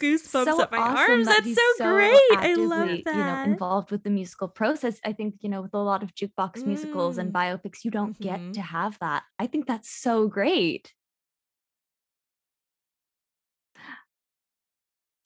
I 0.06 0.38
have 0.38 0.46
literal 0.46 0.58
goosebumps 0.58 0.58
so 0.58 0.62
up 0.62 0.72
my 0.72 0.78
awesome 0.78 0.96
arms. 0.98 1.26
that 1.26 1.34
That's 1.34 1.46
he's 1.46 1.56
so, 1.56 1.84
great. 1.94 2.20
I 2.30 2.36
actively, 2.38 2.66
love 2.66 2.88
You 3.14 3.24
know, 3.24 3.40
involved 3.44 3.90
with 3.90 4.02
the 4.04 4.10
musical 4.10 4.48
process. 4.48 5.00
I 5.04 5.12
think 5.12 5.36
you 5.42 5.48
know, 5.48 5.62
with 5.62 5.74
a 5.74 5.78
lot 5.78 6.02
of 6.02 6.14
jukebox 6.14 6.66
musicals 6.66 7.18
and 7.18 7.32
Mm. 7.32 7.34
biopics, 7.34 7.84
you 7.84 7.90
don't 7.90 8.18
Mhm. 8.18 8.20
get 8.20 8.52
to 8.54 8.60
have 8.60 8.98
that. 9.00 9.24
I 9.38 9.46
think 9.46 9.66
that's 9.66 9.90
so 9.90 10.28
great. 10.28 10.92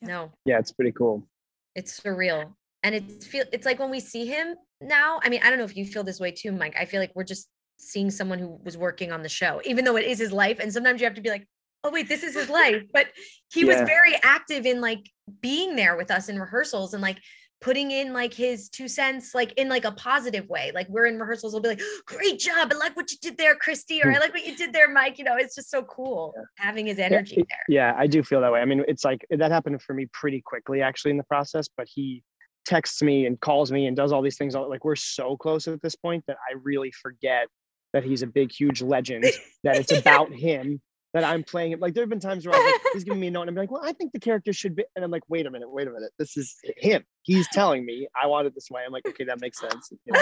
No, 0.02 0.32
Yeah, 0.46 0.58
it's 0.58 0.72
pretty 0.72 0.92
cool. 0.92 1.28
it's 1.74 2.00
surreal. 2.00 2.54
And 2.82 2.94
it's 2.94 3.26
feel 3.26 3.44
it's 3.52 3.66
like 3.66 3.78
when 3.78 3.90
we 3.90 4.00
see 4.00 4.26
him 4.26 4.56
now. 4.80 5.20
I 5.22 5.28
mean, 5.28 5.40
I 5.42 5.50
don't 5.50 5.58
know 5.58 5.64
if 5.66 5.76
you 5.76 5.84
feel 5.84 6.02
this 6.04 6.18
way 6.18 6.30
too, 6.32 6.52
Mike. 6.52 6.74
I 6.78 6.86
feel 6.86 7.00
like 7.00 7.12
we're 7.14 7.24
just 7.24 7.48
seeing 7.78 8.10
someone 8.10 8.38
who 8.38 8.58
was 8.64 8.76
working 8.78 9.12
on 9.12 9.22
the 9.22 9.28
show, 9.28 9.60
even 9.64 9.84
though 9.84 9.96
it 9.96 10.04
is 10.06 10.18
his 10.18 10.32
life. 10.32 10.58
And 10.58 10.72
sometimes 10.72 11.00
you 11.00 11.06
have 11.06 11.14
to 11.14 11.20
be 11.20 11.28
like, 11.30 11.46
oh 11.84 11.90
wait, 11.90 12.08
this 12.08 12.22
is 12.22 12.34
his 12.34 12.48
life. 12.48 12.82
But 12.92 13.06
he 13.52 13.64
was 13.64 13.76
very 13.76 14.14
active 14.22 14.66
in 14.66 14.80
like 14.80 15.10
being 15.40 15.76
there 15.76 15.96
with 15.96 16.10
us 16.10 16.28
in 16.28 16.38
rehearsals 16.38 16.92
and 16.94 17.02
like 17.02 17.18
putting 17.60 17.90
in 17.90 18.12
like 18.14 18.32
his 18.32 18.70
two 18.70 18.88
cents, 18.88 19.34
like 19.34 19.52
in 19.58 19.68
like 19.68 19.84
a 19.84 19.92
positive 19.92 20.48
way. 20.48 20.72
Like 20.74 20.88
we're 20.88 21.04
in 21.06 21.18
rehearsals, 21.18 21.52
we'll 21.52 21.60
be 21.62 21.68
like, 21.68 21.80
great 22.06 22.38
job. 22.38 22.70
I 22.72 22.76
like 22.76 22.96
what 22.96 23.10
you 23.12 23.18
did 23.20 23.36
there, 23.36 23.54
Christy, 23.54 24.02
or 24.02 24.10
I 24.10 24.18
like 24.18 24.32
what 24.32 24.46
you 24.46 24.56
did 24.56 24.72
there, 24.72 24.90
Mike. 24.90 25.18
You 25.18 25.24
know, 25.24 25.36
it's 25.36 25.54
just 25.54 25.70
so 25.70 25.82
cool 25.82 26.32
having 26.56 26.86
his 26.86 26.98
energy 26.98 27.36
it- 27.36 27.46
there. 27.50 27.64
Yeah, 27.68 27.94
I 27.98 28.06
do 28.06 28.22
feel 28.22 28.40
that 28.40 28.50
way. 28.52 28.60
I 28.60 28.64
mean, 28.64 28.82
it's 28.88 29.04
like 29.04 29.26
that 29.30 29.50
happened 29.50 29.82
for 29.82 29.92
me 29.94 30.06
pretty 30.12 30.40
quickly 30.40 30.80
actually 30.82 31.10
in 31.10 31.16
the 31.18 31.24
process, 31.24 31.68
but 31.76 31.86
he 31.92 32.22
texts 32.64 33.02
me 33.02 33.26
and 33.26 33.38
calls 33.40 33.70
me 33.72 33.86
and 33.86 33.96
does 33.96 34.12
all 34.12 34.22
these 34.22 34.36
things. 34.38 34.54
all- 34.54 34.68
Like 34.68 34.84
we're 34.84 34.96
so 34.96 35.36
close 35.36 35.68
at 35.68 35.82
this 35.82 35.96
point 35.96 36.24
that 36.28 36.36
I 36.50 36.54
really 36.62 36.92
forget 36.92 37.46
that 37.92 38.04
he's 38.04 38.22
a 38.22 38.26
big, 38.26 38.52
huge 38.52 38.80
legend, 38.80 39.24
that 39.64 39.76
it's 39.76 39.92
about 39.98 40.32
him, 40.32 40.80
that 41.12 41.24
I'm 41.24 41.42
playing 41.42 41.72
it. 41.72 41.80
Like 41.80 41.94
there 41.94 42.02
have 42.02 42.08
been 42.10 42.20
times 42.20 42.46
where 42.46 42.54
I 42.54 42.58
was 42.58 42.72
like, 42.72 42.92
he's 42.92 43.04
giving 43.04 43.20
me 43.20 43.26
a 43.26 43.30
note 43.30 43.42
and 43.42 43.50
I'm 43.50 43.56
like, 43.56 43.70
well, 43.70 43.82
I 43.84 43.92
think 43.92 44.12
the 44.12 44.20
character 44.20 44.52
should 44.52 44.76
be. 44.76 44.84
And 44.94 45.04
I'm 45.04 45.10
like, 45.10 45.22
wait 45.28 45.46
a 45.46 45.50
minute, 45.50 45.70
wait 45.70 45.88
a 45.88 45.90
minute. 45.90 46.12
This 46.18 46.36
is 46.36 46.56
him. 46.76 47.04
He's 47.22 47.48
telling 47.48 47.84
me 47.84 48.06
I 48.20 48.26
want 48.26 48.46
it 48.46 48.54
this 48.54 48.70
way. 48.70 48.82
I'm 48.86 48.92
like, 48.92 49.06
okay, 49.06 49.24
that 49.24 49.40
makes 49.40 49.58
sense. 49.58 49.92
You 50.06 50.12
know? 50.12 50.20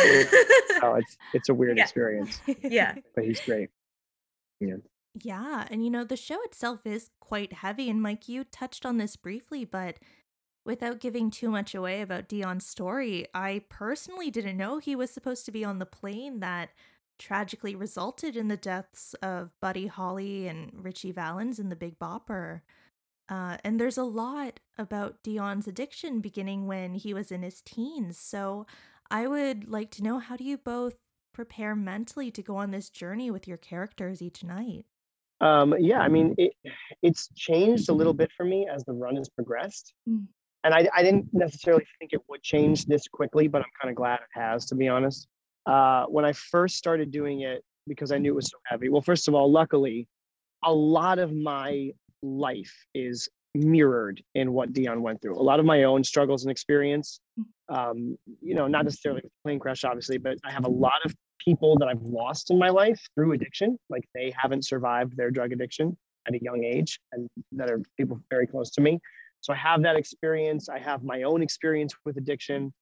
oh, 0.83 0.95
it's 0.95 1.17
it's 1.35 1.49
a 1.49 1.55
weird 1.55 1.77
Yeah. 1.77 1.83
experience, 1.85 2.41
yeah. 2.63 2.95
but 3.15 3.25
he's 3.25 3.41
great. 3.41 3.69
Yeah, 5.23 5.67
and 5.71 5.85
you 5.85 5.91
know, 5.91 6.05
the 6.05 6.17
show 6.17 6.41
itself 6.45 6.87
is 6.87 7.11
quite 7.21 7.53
heavy, 7.55 7.91
and 7.91 8.01
Mike, 8.01 8.29
you 8.29 8.45
touched 8.45 8.87
on 8.87 8.99
this 8.99 9.17
briefly, 9.17 9.65
but 9.65 9.99
without 10.65 11.01
giving 11.01 11.31
too 11.31 11.51
much 11.51 11.75
away 11.75 12.03
about 12.03 12.29
Dion's 12.29 12.67
story, 12.67 13.27
I 13.35 13.63
personally 13.69 14.31
didn't 14.31 14.57
know 14.57 14.79
he 14.79 14.95
was 14.95 15.11
supposed 15.11 15.45
to 15.47 15.53
be 15.53 15.65
on 15.65 15.79
the 15.79 15.87
plane 15.87 16.41
that 16.41 16.71
tragically 17.19 17.75
resulted 17.75 18.37
in 18.37 18.49
the 18.49 18.57
deaths 18.57 19.15
of 19.23 19.51
Buddy 19.61 19.87
Holly 19.87 20.47
and 20.47 20.71
Ritchie 20.73 21.13
Valens 21.13 21.59
in 21.59 21.69
The 21.69 21.77
Big 21.77 21.99
Bopper. 21.99 22.63
Uh, 23.29 23.59
and 23.65 23.79
there's 23.79 23.99
a 23.99 24.05
lot 24.05 24.61
about 24.79 25.23
Dion's 25.23 25.69
addiction 25.69 26.21
beginning 26.21 26.67
when 26.67 26.95
he 26.95 27.13
was 27.13 27.31
in 27.31 27.43
his 27.43 27.61
teens. 27.61 28.19
So 28.19 28.67
I 29.11 29.27
would 29.27 29.69
like 29.69 29.91
to 29.93 30.03
know 30.03 30.19
how 30.19 30.37
do 30.37 30.45
you 30.45 30.57
both 30.57 30.97
prepare 31.35 31.77
mentally 31.77 32.31
to 32.31 32.43
go 32.43 32.57
on 32.57 32.71
this 32.71 32.89
journey 32.89 33.31
with 33.31 33.47
your 33.47 33.59
characters 33.59 34.23
each 34.23 34.43
night? 34.43 34.87
Um, 35.41 35.75
yeah, 35.79 36.01
I 36.01 36.09
mean, 36.09 36.35
it, 36.37 36.53
it's 37.03 37.29
changed 37.37 37.89
a 37.91 37.93
little 37.93 38.15
bit 38.15 38.31
for 38.37 38.45
me 38.45 38.67
as 38.73 38.85
the 38.85 38.93
run 38.93 39.17
has 39.17 39.29
progressed. 39.29 39.95
Mm. 40.09 40.27
And 40.65 40.75
I, 40.75 40.89
I 40.95 41.03
didn't 41.03 41.29
necessarily 41.33 41.85
think 41.99 42.13
it 42.13 42.21
would 42.29 42.43
change 42.43 42.87
this 42.87 43.07
quickly, 43.07 43.47
but 43.47 43.63
I'm 43.63 43.71
kind 43.81 43.91
of 43.91 43.97
glad 43.97 44.17
it 44.17 44.41
has, 44.41 44.67
to 44.67 44.75
be 44.75 44.89
honest. 44.89 45.29
Uh, 45.69 46.07
when 46.07 46.25
I 46.25 46.33
first 46.33 46.77
started 46.77 47.11
doing 47.11 47.43
it, 47.43 47.63
because 47.87 48.11
I 48.11 48.19
knew 48.19 48.33
it 48.33 48.37
was 48.37 48.51
so 48.51 48.57
heavy, 48.65 48.89
well, 48.89 49.03
first 49.03 49.29
of 49.29 49.35
all, 49.35 49.53
luckily, 49.53 50.09
a 50.65 50.73
lot 50.73 51.19
of 51.19 51.35
my 51.35 51.91
life 52.23 52.75
is 52.95 53.29
mirrored 53.55 54.23
in 54.35 54.53
what 54.53 54.73
Dion 54.73 55.03
went 55.03 55.21
through. 55.21 55.39
A 55.39 55.43
lot 55.43 55.61
of 55.61 55.67
my 55.67 55.85
own 55.85 56.03
struggles 56.03 56.45
and 56.45 56.51
experience, 56.51 57.21
um, 57.69 58.17
you 58.41 58.55
know, 58.55 58.67
not 58.67 58.85
necessarily 58.85 59.23
plane 59.45 59.59
crash, 59.59 59.85
obviously, 59.85 60.17
but 60.17 60.39
I 60.45 60.51
have 60.51 60.65
a 60.65 60.71
lot 60.71 61.05
of 61.05 61.15
people 61.39 61.77
that 61.79 61.89
I've 61.89 62.03
lost 62.03 62.51
in 62.51 62.59
my 62.59 62.71
life 62.71 63.01
through 63.15 63.33
addiction. 63.33 63.79
Like 63.91 64.05
they 64.15 64.33
haven't 64.37 64.65
survived 64.65 65.17
their 65.17 65.31
drug 65.31 65.53
addiction 65.53 65.97
at 66.27 66.35
a 66.35 66.43
young 66.43 66.65
age, 66.65 66.99
and 67.13 67.29
that 67.53 67.71
are 67.71 67.81
people 67.99 68.21
very 68.31 68.47
close 68.47 68.71
to 68.71 68.81
me. 68.81 69.01
So 69.41 69.53
I 69.53 69.57
have 69.57 69.83
that 69.83 69.97
experience. 69.97 70.69
I 70.69 70.79
have 70.79 71.03
my 71.03 71.23
own 71.23 71.43
experience 71.43 71.95
with 72.05 72.17
addiction 72.17 72.73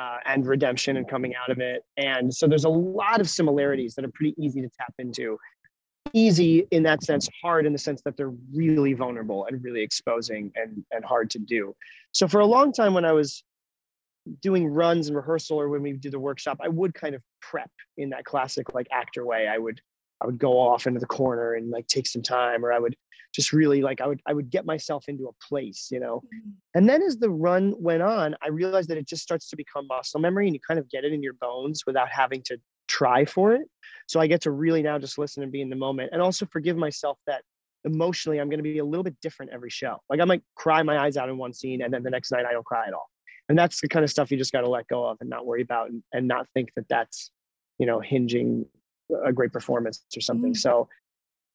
uh, 0.00 0.16
and 0.24 0.46
redemption 0.46 0.96
and 0.96 1.06
coming 1.08 1.34
out 1.34 1.50
of 1.50 1.58
it. 1.58 1.84
And 1.98 2.32
so 2.34 2.46
there's 2.46 2.64
a 2.64 2.70
lot 2.70 3.20
of 3.20 3.28
similarities 3.28 3.94
that 3.94 4.04
are 4.04 4.10
pretty 4.14 4.34
easy 4.38 4.62
to 4.62 4.68
tap 4.78 4.94
into. 4.98 5.38
Easy 6.14 6.66
in 6.70 6.82
that 6.84 7.04
sense, 7.04 7.28
hard 7.42 7.66
in 7.66 7.72
the 7.72 7.78
sense 7.78 8.00
that 8.06 8.16
they're 8.16 8.32
really 8.54 8.94
vulnerable 8.94 9.44
and 9.46 9.62
really 9.62 9.82
exposing 9.82 10.50
and, 10.56 10.82
and 10.90 11.04
hard 11.04 11.28
to 11.30 11.38
do. 11.38 11.76
So 12.12 12.26
for 12.26 12.40
a 12.40 12.46
long 12.46 12.72
time, 12.72 12.94
when 12.94 13.04
I 13.04 13.12
was 13.12 13.44
doing 14.40 14.66
runs 14.66 15.08
and 15.08 15.16
rehearsal 15.16 15.60
or 15.60 15.68
when 15.68 15.82
we 15.82 15.92
do 15.92 16.10
the 16.10 16.18
workshop, 16.18 16.58
I 16.62 16.68
would 16.68 16.94
kind 16.94 17.14
of 17.14 17.22
prep 17.42 17.70
in 17.98 18.10
that 18.10 18.24
classic 18.24 18.72
like 18.72 18.86
actor 18.90 19.26
way. 19.26 19.48
I 19.48 19.58
would 19.58 19.80
I 20.22 20.26
would 20.26 20.38
go 20.38 20.58
off 20.58 20.86
into 20.86 21.00
the 21.00 21.06
corner 21.06 21.54
and 21.54 21.70
like 21.70 21.86
take 21.86 22.06
some 22.06 22.22
time, 22.22 22.64
or 22.64 22.72
I 22.72 22.78
would 22.78 22.96
just 23.34 23.52
really 23.52 23.80
like 23.80 24.00
I 24.00 24.06
would 24.06 24.20
I 24.26 24.32
would 24.32 24.50
get 24.50 24.66
myself 24.66 25.04
into 25.08 25.28
a 25.28 25.46
place, 25.46 25.88
you 25.90 26.00
know. 26.00 26.22
Mm-hmm. 26.26 26.50
And 26.74 26.88
then 26.88 27.02
as 27.02 27.18
the 27.18 27.30
run 27.30 27.74
went 27.78 28.02
on, 28.02 28.34
I 28.42 28.48
realized 28.48 28.88
that 28.90 28.98
it 28.98 29.06
just 29.06 29.22
starts 29.22 29.48
to 29.50 29.56
become 29.56 29.86
muscle 29.86 30.20
memory 30.20 30.46
and 30.46 30.54
you 30.54 30.60
kind 30.66 30.80
of 30.80 30.88
get 30.90 31.04
it 31.04 31.12
in 31.12 31.22
your 31.22 31.34
bones 31.34 31.84
without 31.86 32.08
having 32.10 32.42
to 32.46 32.58
try 32.88 33.24
for 33.24 33.54
it. 33.54 33.68
So 34.08 34.20
I 34.20 34.26
get 34.26 34.40
to 34.42 34.50
really 34.50 34.82
now 34.82 34.98
just 34.98 35.18
listen 35.18 35.42
and 35.42 35.52
be 35.52 35.60
in 35.60 35.70
the 35.70 35.76
moment 35.76 36.10
and 36.12 36.20
also 36.20 36.46
forgive 36.46 36.76
myself 36.76 37.18
that 37.26 37.42
emotionally 37.84 38.38
I'm 38.38 38.48
going 38.48 38.58
to 38.58 38.64
be 38.64 38.78
a 38.78 38.84
little 38.84 39.04
bit 39.04 39.16
different 39.22 39.52
every 39.52 39.70
show. 39.70 39.98
Like 40.10 40.20
I 40.20 40.24
might 40.24 40.42
cry 40.56 40.82
my 40.82 40.98
eyes 40.98 41.16
out 41.16 41.28
in 41.28 41.38
one 41.38 41.52
scene 41.52 41.82
and 41.82 41.94
then 41.94 42.02
the 42.02 42.10
next 42.10 42.32
night 42.32 42.44
I 42.44 42.52
don't 42.52 42.66
cry 42.66 42.86
at 42.86 42.92
all. 42.92 43.08
And 43.48 43.58
that's 43.58 43.80
the 43.80 43.88
kind 43.88 44.04
of 44.04 44.10
stuff 44.10 44.30
you 44.30 44.36
just 44.36 44.52
got 44.52 44.60
to 44.60 44.68
let 44.68 44.86
go 44.88 45.06
of 45.06 45.18
and 45.20 45.30
not 45.30 45.46
worry 45.46 45.62
about 45.62 45.90
and, 45.90 46.02
and 46.12 46.28
not 46.28 46.46
think 46.54 46.70
that 46.76 46.86
that's, 46.88 47.30
you 47.78 47.86
know, 47.86 48.00
hinging 48.00 48.66
a 49.24 49.32
great 49.32 49.52
performance 49.52 50.04
or 50.16 50.20
something. 50.20 50.52
Mm. 50.52 50.56
So 50.56 50.88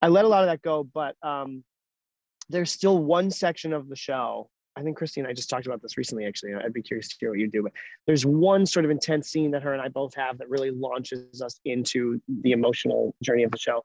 I 0.01 0.07
let 0.07 0.25
a 0.25 0.27
lot 0.27 0.43
of 0.43 0.49
that 0.49 0.61
go, 0.61 0.83
but 0.83 1.15
um, 1.23 1.63
there's 2.49 2.71
still 2.71 2.97
one 2.99 3.31
section 3.31 3.73
of 3.73 3.89
the 3.89 3.95
show 3.95 4.49
I 4.77 4.81
think 4.81 4.97
Christy 4.97 5.21
and 5.21 5.27
I 5.27 5.33
just 5.33 5.49
talked 5.49 5.65
about 5.65 5.81
this 5.81 5.97
recently. 5.97 6.25
Actually, 6.25 6.53
I'd 6.53 6.73
be 6.73 6.81
curious 6.81 7.07
to 7.09 7.15
hear 7.19 7.29
what 7.29 7.39
you 7.39 7.49
do. 7.49 7.63
But 7.63 7.71
there's 8.07 8.25
one 8.25 8.65
sort 8.65 8.83
of 8.83 8.91
intense 8.91 9.29
scene 9.29 9.51
that 9.51 9.63
her 9.63 9.73
and 9.73 9.81
I 9.81 9.87
both 9.87 10.13
have 10.15 10.37
that 10.39 10.49
really 10.49 10.71
launches 10.71 11.41
us 11.41 11.59
into 11.63 12.21
the 12.41 12.51
emotional 12.51 13.15
journey 13.23 13.43
of 13.43 13.51
the 13.51 13.57
show. 13.57 13.83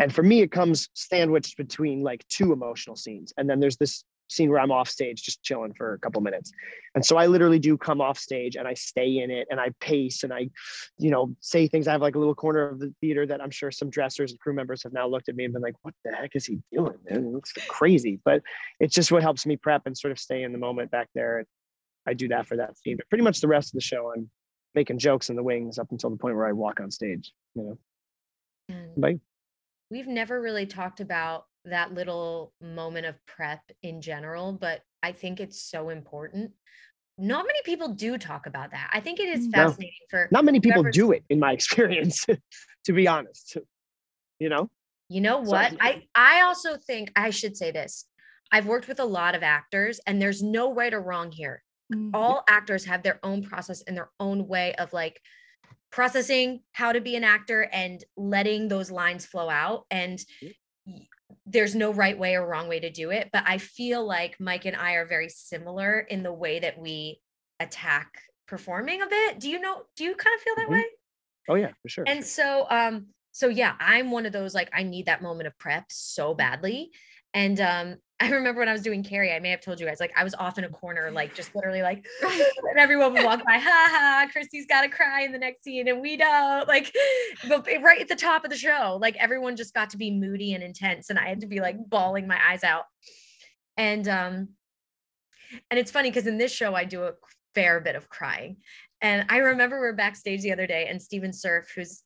And 0.00 0.12
for 0.12 0.22
me, 0.22 0.40
it 0.40 0.50
comes 0.50 0.88
sandwiched 0.94 1.56
between 1.56 2.02
like 2.02 2.26
two 2.28 2.52
emotional 2.52 2.96
scenes, 2.96 3.32
and 3.36 3.48
then 3.48 3.60
there's 3.60 3.76
this 3.76 4.04
scene 4.28 4.50
where 4.50 4.60
I'm 4.60 4.72
off 4.72 4.88
stage 4.88 5.22
just 5.22 5.42
chilling 5.42 5.72
for 5.74 5.94
a 5.94 5.98
couple 5.98 6.20
minutes. 6.20 6.52
And 6.94 7.04
so 7.04 7.16
I 7.16 7.26
literally 7.26 7.58
do 7.58 7.76
come 7.76 8.00
off 8.00 8.18
stage 8.18 8.56
and 8.56 8.66
I 8.66 8.74
stay 8.74 9.18
in 9.18 9.30
it 9.30 9.46
and 9.50 9.60
I 9.60 9.70
pace 9.80 10.22
and 10.24 10.32
I, 10.32 10.48
you 10.98 11.10
know, 11.10 11.34
say 11.40 11.68
things. 11.68 11.86
I 11.86 11.92
have 11.92 12.00
like 12.00 12.16
a 12.16 12.18
little 12.18 12.34
corner 12.34 12.68
of 12.68 12.78
the 12.78 12.92
theater 13.00 13.26
that 13.26 13.40
I'm 13.40 13.50
sure 13.50 13.70
some 13.70 13.90
dressers 13.90 14.32
and 14.32 14.40
crew 14.40 14.54
members 14.54 14.82
have 14.82 14.92
now 14.92 15.06
looked 15.06 15.28
at 15.28 15.36
me 15.36 15.44
and 15.44 15.52
been 15.52 15.62
like, 15.62 15.76
what 15.82 15.94
the 16.04 16.12
heck 16.12 16.34
is 16.34 16.46
he 16.46 16.58
doing? 16.72 16.94
Man, 17.08 17.24
it 17.24 17.32
looks 17.32 17.52
crazy. 17.68 18.20
But 18.24 18.42
it's 18.80 18.94
just 18.94 19.12
what 19.12 19.22
helps 19.22 19.46
me 19.46 19.56
prep 19.56 19.86
and 19.86 19.96
sort 19.96 20.12
of 20.12 20.18
stay 20.18 20.42
in 20.42 20.52
the 20.52 20.58
moment 20.58 20.90
back 20.90 21.08
there. 21.14 21.38
And 21.38 21.46
I 22.06 22.14
do 22.14 22.28
that 22.28 22.46
for 22.46 22.56
that 22.56 22.78
scene. 22.78 22.96
But 22.96 23.08
pretty 23.08 23.24
much 23.24 23.40
the 23.40 23.48
rest 23.48 23.68
of 23.68 23.74
the 23.74 23.80
show, 23.80 24.12
I'm 24.16 24.30
making 24.74 24.98
jokes 24.98 25.30
in 25.30 25.36
the 25.36 25.42
wings 25.42 25.78
up 25.78 25.88
until 25.90 26.10
the 26.10 26.16
point 26.16 26.36
where 26.36 26.46
I 26.46 26.52
walk 26.52 26.80
on 26.80 26.90
stage, 26.90 27.32
you 27.54 27.62
know. 27.62 27.78
Bye. 28.96 29.18
We've 29.90 30.08
never 30.08 30.40
really 30.40 30.66
talked 30.66 31.00
about 31.00 31.46
that 31.66 31.94
little 31.94 32.52
moment 32.60 33.06
of 33.06 33.14
prep 33.26 33.60
in 33.82 34.00
general, 34.00 34.52
but 34.52 34.82
I 35.02 35.12
think 35.12 35.40
it's 35.40 35.60
so 35.62 35.88
important. 35.88 36.52
Not 37.18 37.46
many 37.46 37.58
people 37.64 37.88
do 37.88 38.18
talk 38.18 38.46
about 38.46 38.72
that. 38.72 38.90
I 38.92 39.00
think 39.00 39.20
it 39.20 39.28
is 39.28 39.48
fascinating 39.48 39.92
no, 40.12 40.18
for 40.18 40.28
not 40.30 40.44
many 40.44 40.60
people 40.60 40.82
do 40.84 41.12
it 41.12 41.24
in 41.30 41.38
my 41.38 41.52
experience, 41.54 42.26
to 42.84 42.92
be 42.92 43.08
honest. 43.08 43.56
You 44.38 44.48
know? 44.48 44.70
You 45.08 45.20
know 45.20 45.38
what? 45.38 45.70
So, 45.70 45.76
I 45.80 46.02
I 46.14 46.42
also 46.42 46.76
think 46.76 47.12
I 47.16 47.30
should 47.30 47.56
say 47.56 47.70
this. 47.70 48.06
I've 48.52 48.66
worked 48.66 48.88
with 48.88 49.00
a 49.00 49.04
lot 49.04 49.34
of 49.34 49.42
actors 49.42 50.00
and 50.06 50.20
there's 50.20 50.42
no 50.42 50.74
right 50.74 50.92
or 50.92 51.00
wrong 51.00 51.32
here. 51.32 51.62
Mm-hmm. 51.92 52.10
All 52.14 52.44
actors 52.48 52.84
have 52.84 53.02
their 53.02 53.18
own 53.22 53.42
process 53.42 53.82
and 53.86 53.96
their 53.96 54.10
own 54.20 54.46
way 54.46 54.74
of 54.74 54.92
like 54.92 55.20
processing 55.90 56.60
how 56.72 56.92
to 56.92 57.00
be 57.00 57.16
an 57.16 57.24
actor 57.24 57.68
and 57.72 58.04
letting 58.16 58.68
those 58.68 58.90
lines 58.90 59.24
flow 59.24 59.48
out 59.48 59.86
and 59.90 60.18
there's 61.46 61.74
no 61.74 61.92
right 61.92 62.18
way 62.18 62.34
or 62.34 62.46
wrong 62.46 62.68
way 62.68 62.80
to 62.80 62.90
do 62.90 63.10
it 63.10 63.30
but 63.32 63.44
i 63.46 63.56
feel 63.56 64.04
like 64.04 64.36
mike 64.40 64.64
and 64.64 64.76
i 64.76 64.94
are 64.94 65.06
very 65.06 65.28
similar 65.28 66.00
in 66.00 66.22
the 66.22 66.32
way 66.32 66.58
that 66.58 66.78
we 66.78 67.20
attack 67.60 68.20
performing 68.46 69.02
a 69.02 69.06
bit. 69.06 69.40
Do 69.40 69.48
you 69.48 69.60
know 69.60 69.82
do 69.96 70.04
you 70.04 70.14
kind 70.14 70.34
of 70.34 70.40
feel 70.40 70.54
that 70.56 70.64
mm-hmm. 70.64 70.72
way? 70.72 70.84
Oh 71.48 71.54
yeah 71.54 71.70
for 71.82 71.88
sure 71.88 72.04
and 72.06 72.24
so 72.24 72.66
um 72.70 73.06
so 73.32 73.48
yeah 73.48 73.74
i'm 73.78 74.10
one 74.10 74.26
of 74.26 74.32
those 74.32 74.54
like 74.54 74.68
i 74.72 74.82
need 74.82 75.06
that 75.06 75.22
moment 75.22 75.46
of 75.46 75.56
prep 75.58 75.84
so 75.90 76.34
badly 76.34 76.90
and 77.34 77.60
um 77.60 77.96
I 78.20 78.30
remember 78.30 78.60
when 78.60 78.68
I 78.68 78.72
was 78.72 78.80
doing 78.80 79.04
Carrie, 79.04 79.32
I 79.32 79.40
may 79.40 79.50
have 79.50 79.60
told 79.60 79.78
you 79.78 79.84
guys, 79.84 80.00
like 80.00 80.12
I 80.16 80.24
was 80.24 80.34
off 80.34 80.56
in 80.56 80.64
a 80.64 80.70
corner, 80.70 81.10
like 81.10 81.34
just 81.34 81.54
literally 81.54 81.82
like, 81.82 82.06
and 82.22 82.78
everyone 82.78 83.12
would 83.12 83.24
walk 83.24 83.44
by, 83.44 83.58
ha 83.58 83.88
ha, 83.90 84.26
Christy's 84.32 84.64
got 84.66 84.82
to 84.82 84.88
cry 84.88 85.22
in 85.22 85.32
the 85.32 85.38
next 85.38 85.64
scene 85.64 85.86
and 85.86 86.00
we 86.00 86.16
don't 86.16 86.66
like, 86.66 86.94
but 87.46 87.66
right 87.82 88.00
at 88.00 88.08
the 88.08 88.16
top 88.16 88.44
of 88.44 88.50
the 88.50 88.56
show, 88.56 88.98
like 89.00 89.16
everyone 89.16 89.54
just 89.54 89.74
got 89.74 89.90
to 89.90 89.98
be 89.98 90.10
moody 90.10 90.54
and 90.54 90.64
intense 90.64 91.10
and 91.10 91.18
I 91.18 91.28
had 91.28 91.42
to 91.42 91.46
be 91.46 91.60
like 91.60 91.76
bawling 91.90 92.26
my 92.26 92.38
eyes 92.48 92.64
out. 92.64 92.84
And, 93.76 94.08
um, 94.08 94.48
and 95.70 95.78
it's 95.78 95.90
funny 95.90 96.08
because 96.08 96.26
in 96.26 96.38
this 96.38 96.52
show, 96.52 96.74
I 96.74 96.84
do 96.84 97.02
a 97.02 97.12
fair 97.54 97.80
bit 97.80 97.96
of 97.96 98.08
crying. 98.08 98.56
And 99.02 99.26
I 99.28 99.38
remember 99.38 99.78
we 99.78 99.88
are 99.88 99.92
backstage 99.92 100.40
the 100.40 100.52
other 100.52 100.66
day 100.66 100.86
and 100.88 101.02
Stephen 101.02 101.34
Surf, 101.34 101.70
who's, 101.74 102.02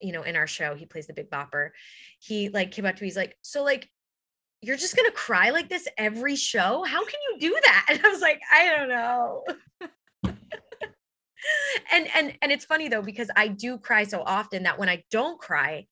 you 0.00 0.10
know, 0.10 0.22
in 0.22 0.34
our 0.34 0.48
show, 0.48 0.74
he 0.74 0.86
plays 0.86 1.06
the 1.06 1.14
big 1.14 1.30
bopper. 1.30 1.70
He 2.18 2.48
like 2.48 2.72
came 2.72 2.84
up 2.84 2.96
to 2.96 3.02
me, 3.02 3.06
he's 3.06 3.16
like, 3.16 3.36
so 3.42 3.62
like, 3.62 3.88
you're 4.62 4.76
just 4.76 4.96
gonna 4.96 5.10
cry 5.10 5.50
like 5.50 5.68
this 5.68 5.88
every 5.98 6.36
show? 6.36 6.84
How 6.84 7.04
can 7.04 7.18
you 7.30 7.38
do 7.40 7.58
that? 7.64 7.86
And 7.90 8.00
I 8.04 8.08
was 8.08 8.20
like, 8.20 8.40
I 8.50 8.68
don't 8.68 8.88
know. 8.88 9.44
and 11.92 12.08
and 12.16 12.38
and 12.40 12.52
it's 12.52 12.64
funny 12.64 12.88
though 12.88 13.02
because 13.02 13.30
I 13.36 13.48
do 13.48 13.76
cry 13.78 14.04
so 14.04 14.22
often 14.24 14.62
that 14.62 14.78
when 14.78 14.88
I 14.88 15.02
don't 15.10 15.38
cry, 15.38 15.86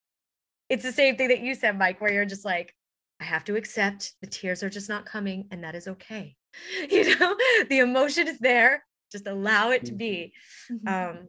it's 0.69 0.83
the 0.83 0.91
same 0.93 1.17
thing 1.17 1.27
that 1.27 1.41
you 1.41 1.53
said, 1.53 1.77
Mike, 1.77 1.99
where 1.99 2.13
you're 2.13 2.25
just 2.25 2.45
like, 2.45 2.73
I 3.19 3.25
have 3.25 3.43
to 3.45 3.55
accept 3.55 4.13
the 4.21 4.27
tears 4.27 4.63
are 4.63 4.69
just 4.69 4.89
not 4.89 5.05
coming, 5.05 5.47
and 5.51 5.63
that 5.63 5.75
is 5.75 5.87
okay. 5.87 6.35
You 6.89 7.17
know, 7.17 7.35
the 7.69 7.79
emotion 7.79 8.27
is 8.27 8.39
there, 8.39 8.83
just 9.11 9.27
allow 9.27 9.71
it 9.71 9.85
to 9.85 9.93
be. 9.93 10.33
Mm-hmm. 10.71 10.87
Um, 10.87 11.27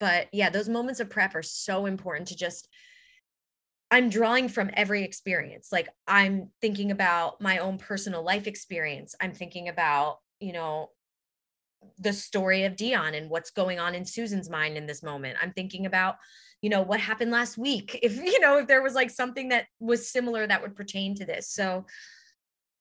but 0.00 0.28
yeah, 0.32 0.50
those 0.50 0.68
moments 0.68 1.00
of 1.00 1.10
prep 1.10 1.34
are 1.34 1.42
so 1.42 1.86
important 1.86 2.28
to 2.28 2.36
just 2.36 2.68
I'm 3.90 4.08
drawing 4.08 4.48
from 4.48 4.70
every 4.74 5.04
experience. 5.04 5.68
Like 5.70 5.88
I'm 6.06 6.50
thinking 6.60 6.90
about 6.90 7.40
my 7.40 7.58
own 7.58 7.78
personal 7.78 8.24
life 8.24 8.46
experience. 8.46 9.14
I'm 9.20 9.32
thinking 9.32 9.68
about, 9.68 10.18
you 10.40 10.52
know, 10.52 10.90
the 11.98 12.12
story 12.12 12.64
of 12.64 12.76
Dion 12.76 13.14
and 13.14 13.30
what's 13.30 13.50
going 13.50 13.78
on 13.78 13.94
in 13.94 14.04
Susan's 14.04 14.48
mind 14.48 14.76
in 14.76 14.86
this 14.86 15.02
moment. 15.02 15.36
I'm 15.40 15.52
thinking 15.52 15.86
about, 15.86 16.16
you 16.62 16.70
know, 16.70 16.82
what 16.82 16.98
happened 16.98 17.30
last 17.30 17.58
week. 17.58 17.98
If, 18.02 18.16
you 18.16 18.40
know, 18.40 18.58
if 18.58 18.66
there 18.66 18.82
was 18.82 18.94
like 18.94 19.10
something 19.10 19.50
that 19.50 19.66
was 19.80 20.10
similar 20.10 20.46
that 20.46 20.62
would 20.62 20.74
pertain 20.74 21.14
to 21.16 21.24
this. 21.24 21.50
So, 21.50 21.86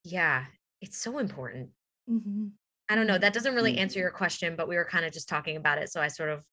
yeah, 0.03 0.45
it's 0.81 0.97
so 0.97 1.19
important. 1.19 1.69
Mm-hmm. 2.09 2.47
I 2.89 2.95
don't 2.95 3.07
know. 3.07 3.17
That 3.17 3.33
doesn't 3.33 3.55
really 3.55 3.77
answer 3.77 3.99
your 3.99 4.11
question, 4.11 4.55
but 4.55 4.67
we 4.67 4.75
were 4.75 4.85
kind 4.85 5.05
of 5.05 5.13
just 5.13 5.29
talking 5.29 5.57
about 5.57 5.77
it. 5.77 5.89
So 5.89 6.01
I 6.01 6.07
sort 6.07 6.29
of 6.29 6.43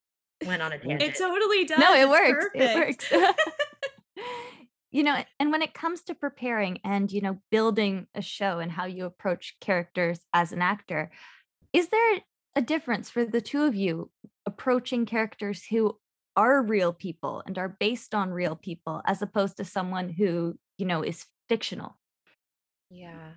went 0.45 0.61
on 0.61 0.71
a 0.71 0.77
tangent. 0.77 1.01
It 1.01 1.15
totally 1.15 1.65
does. 1.65 1.79
No, 1.79 1.93
it 1.93 2.01
it's 2.01 2.09
works. 2.09 2.45
Perfect. 2.53 3.11
It 3.11 3.19
works. 3.19 3.35
you 4.91 5.03
know 5.03 5.23
and 5.39 5.51
when 5.51 5.61
it 5.61 5.73
comes 5.73 6.03
to 6.03 6.15
preparing 6.15 6.79
and 6.83 7.11
you 7.11 7.21
know 7.21 7.37
building 7.49 8.07
a 8.15 8.21
show 8.21 8.59
and 8.59 8.71
how 8.71 8.85
you 8.85 9.05
approach 9.05 9.55
characters 9.61 10.21
as 10.33 10.51
an 10.51 10.61
actor 10.61 11.11
is 11.73 11.89
there 11.89 12.19
a 12.55 12.61
difference 12.61 13.09
for 13.09 13.25
the 13.25 13.41
two 13.41 13.63
of 13.63 13.75
you 13.75 14.09
approaching 14.45 15.05
characters 15.05 15.65
who 15.65 15.97
are 16.35 16.61
real 16.63 16.93
people 16.93 17.43
and 17.45 17.57
are 17.57 17.69
based 17.79 18.15
on 18.15 18.31
real 18.31 18.55
people 18.55 19.01
as 19.05 19.21
opposed 19.21 19.57
to 19.57 19.65
someone 19.65 20.09
who 20.09 20.57
you 20.77 20.85
know 20.85 21.01
is 21.01 21.25
fictional? 21.49 21.97
Yeah. 22.89 23.33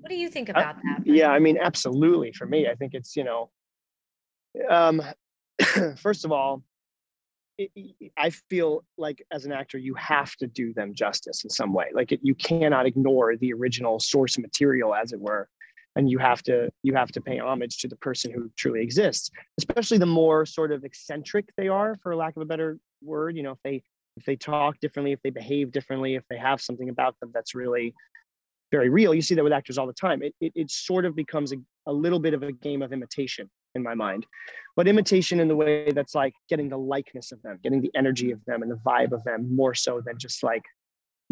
What 0.00 0.08
do 0.10 0.16
you 0.16 0.28
think 0.28 0.48
about 0.48 0.76
uh, 0.76 0.78
that 0.82 1.06
yeah 1.06 1.30
i 1.30 1.38
mean 1.38 1.58
absolutely 1.60 2.32
for 2.32 2.44
me 2.44 2.68
i 2.68 2.74
think 2.74 2.92
it's 2.92 3.14
you 3.14 3.24
know 3.24 3.50
um 4.68 5.00
first 5.96 6.24
of 6.24 6.32
all 6.32 6.62
I 8.16 8.30
feel 8.30 8.84
like 8.96 9.24
as 9.30 9.44
an 9.44 9.52
actor, 9.52 9.78
you 9.78 9.94
have 9.94 10.34
to 10.36 10.46
do 10.46 10.72
them 10.72 10.94
justice 10.94 11.44
in 11.44 11.50
some 11.50 11.72
way. 11.72 11.86
Like 11.94 12.12
it, 12.12 12.20
you 12.22 12.34
cannot 12.34 12.86
ignore 12.86 13.36
the 13.36 13.52
original 13.52 14.00
source 14.00 14.38
material, 14.38 14.94
as 14.94 15.12
it 15.12 15.20
were, 15.20 15.48
and 15.94 16.10
you 16.10 16.18
have 16.18 16.42
to 16.44 16.70
you 16.82 16.94
have 16.94 17.12
to 17.12 17.20
pay 17.20 17.38
homage 17.38 17.78
to 17.78 17.88
the 17.88 17.96
person 17.96 18.32
who 18.32 18.50
truly 18.56 18.82
exists. 18.82 19.30
Especially 19.58 19.98
the 19.98 20.06
more 20.06 20.46
sort 20.46 20.72
of 20.72 20.84
eccentric 20.84 21.50
they 21.56 21.68
are, 21.68 21.98
for 22.02 22.16
lack 22.16 22.36
of 22.36 22.42
a 22.42 22.46
better 22.46 22.78
word. 23.02 23.36
You 23.36 23.42
know, 23.42 23.52
if 23.52 23.62
they 23.64 23.82
if 24.16 24.24
they 24.24 24.36
talk 24.36 24.80
differently, 24.80 25.12
if 25.12 25.20
they 25.22 25.30
behave 25.30 25.72
differently, 25.72 26.14
if 26.14 26.24
they 26.30 26.38
have 26.38 26.60
something 26.60 26.88
about 26.88 27.18
them 27.20 27.30
that's 27.34 27.54
really 27.54 27.94
very 28.70 28.88
real. 28.88 29.14
You 29.14 29.22
see 29.22 29.34
that 29.34 29.44
with 29.44 29.52
actors 29.52 29.76
all 29.76 29.86
the 29.86 29.92
time. 29.92 30.22
It 30.22 30.34
it, 30.40 30.52
it 30.54 30.70
sort 30.70 31.04
of 31.04 31.14
becomes 31.14 31.52
a, 31.52 31.56
a 31.86 31.92
little 31.92 32.18
bit 32.18 32.32
of 32.32 32.42
a 32.42 32.52
game 32.52 32.80
of 32.80 32.92
imitation 32.92 33.50
in 33.74 33.82
my 33.82 33.94
mind. 33.94 34.26
But 34.76 34.88
imitation 34.88 35.40
in 35.40 35.48
the 35.48 35.56
way 35.56 35.90
that's 35.92 36.14
like 36.14 36.34
getting 36.48 36.68
the 36.68 36.78
likeness 36.78 37.32
of 37.32 37.42
them 37.42 37.58
getting 37.62 37.80
the 37.80 37.90
energy 37.94 38.30
of 38.30 38.44
them 38.46 38.62
and 38.62 38.70
the 38.70 38.76
vibe 38.76 39.12
of 39.12 39.22
them 39.24 39.54
more 39.54 39.74
so 39.74 40.00
than 40.04 40.18
just 40.18 40.42
like 40.42 40.62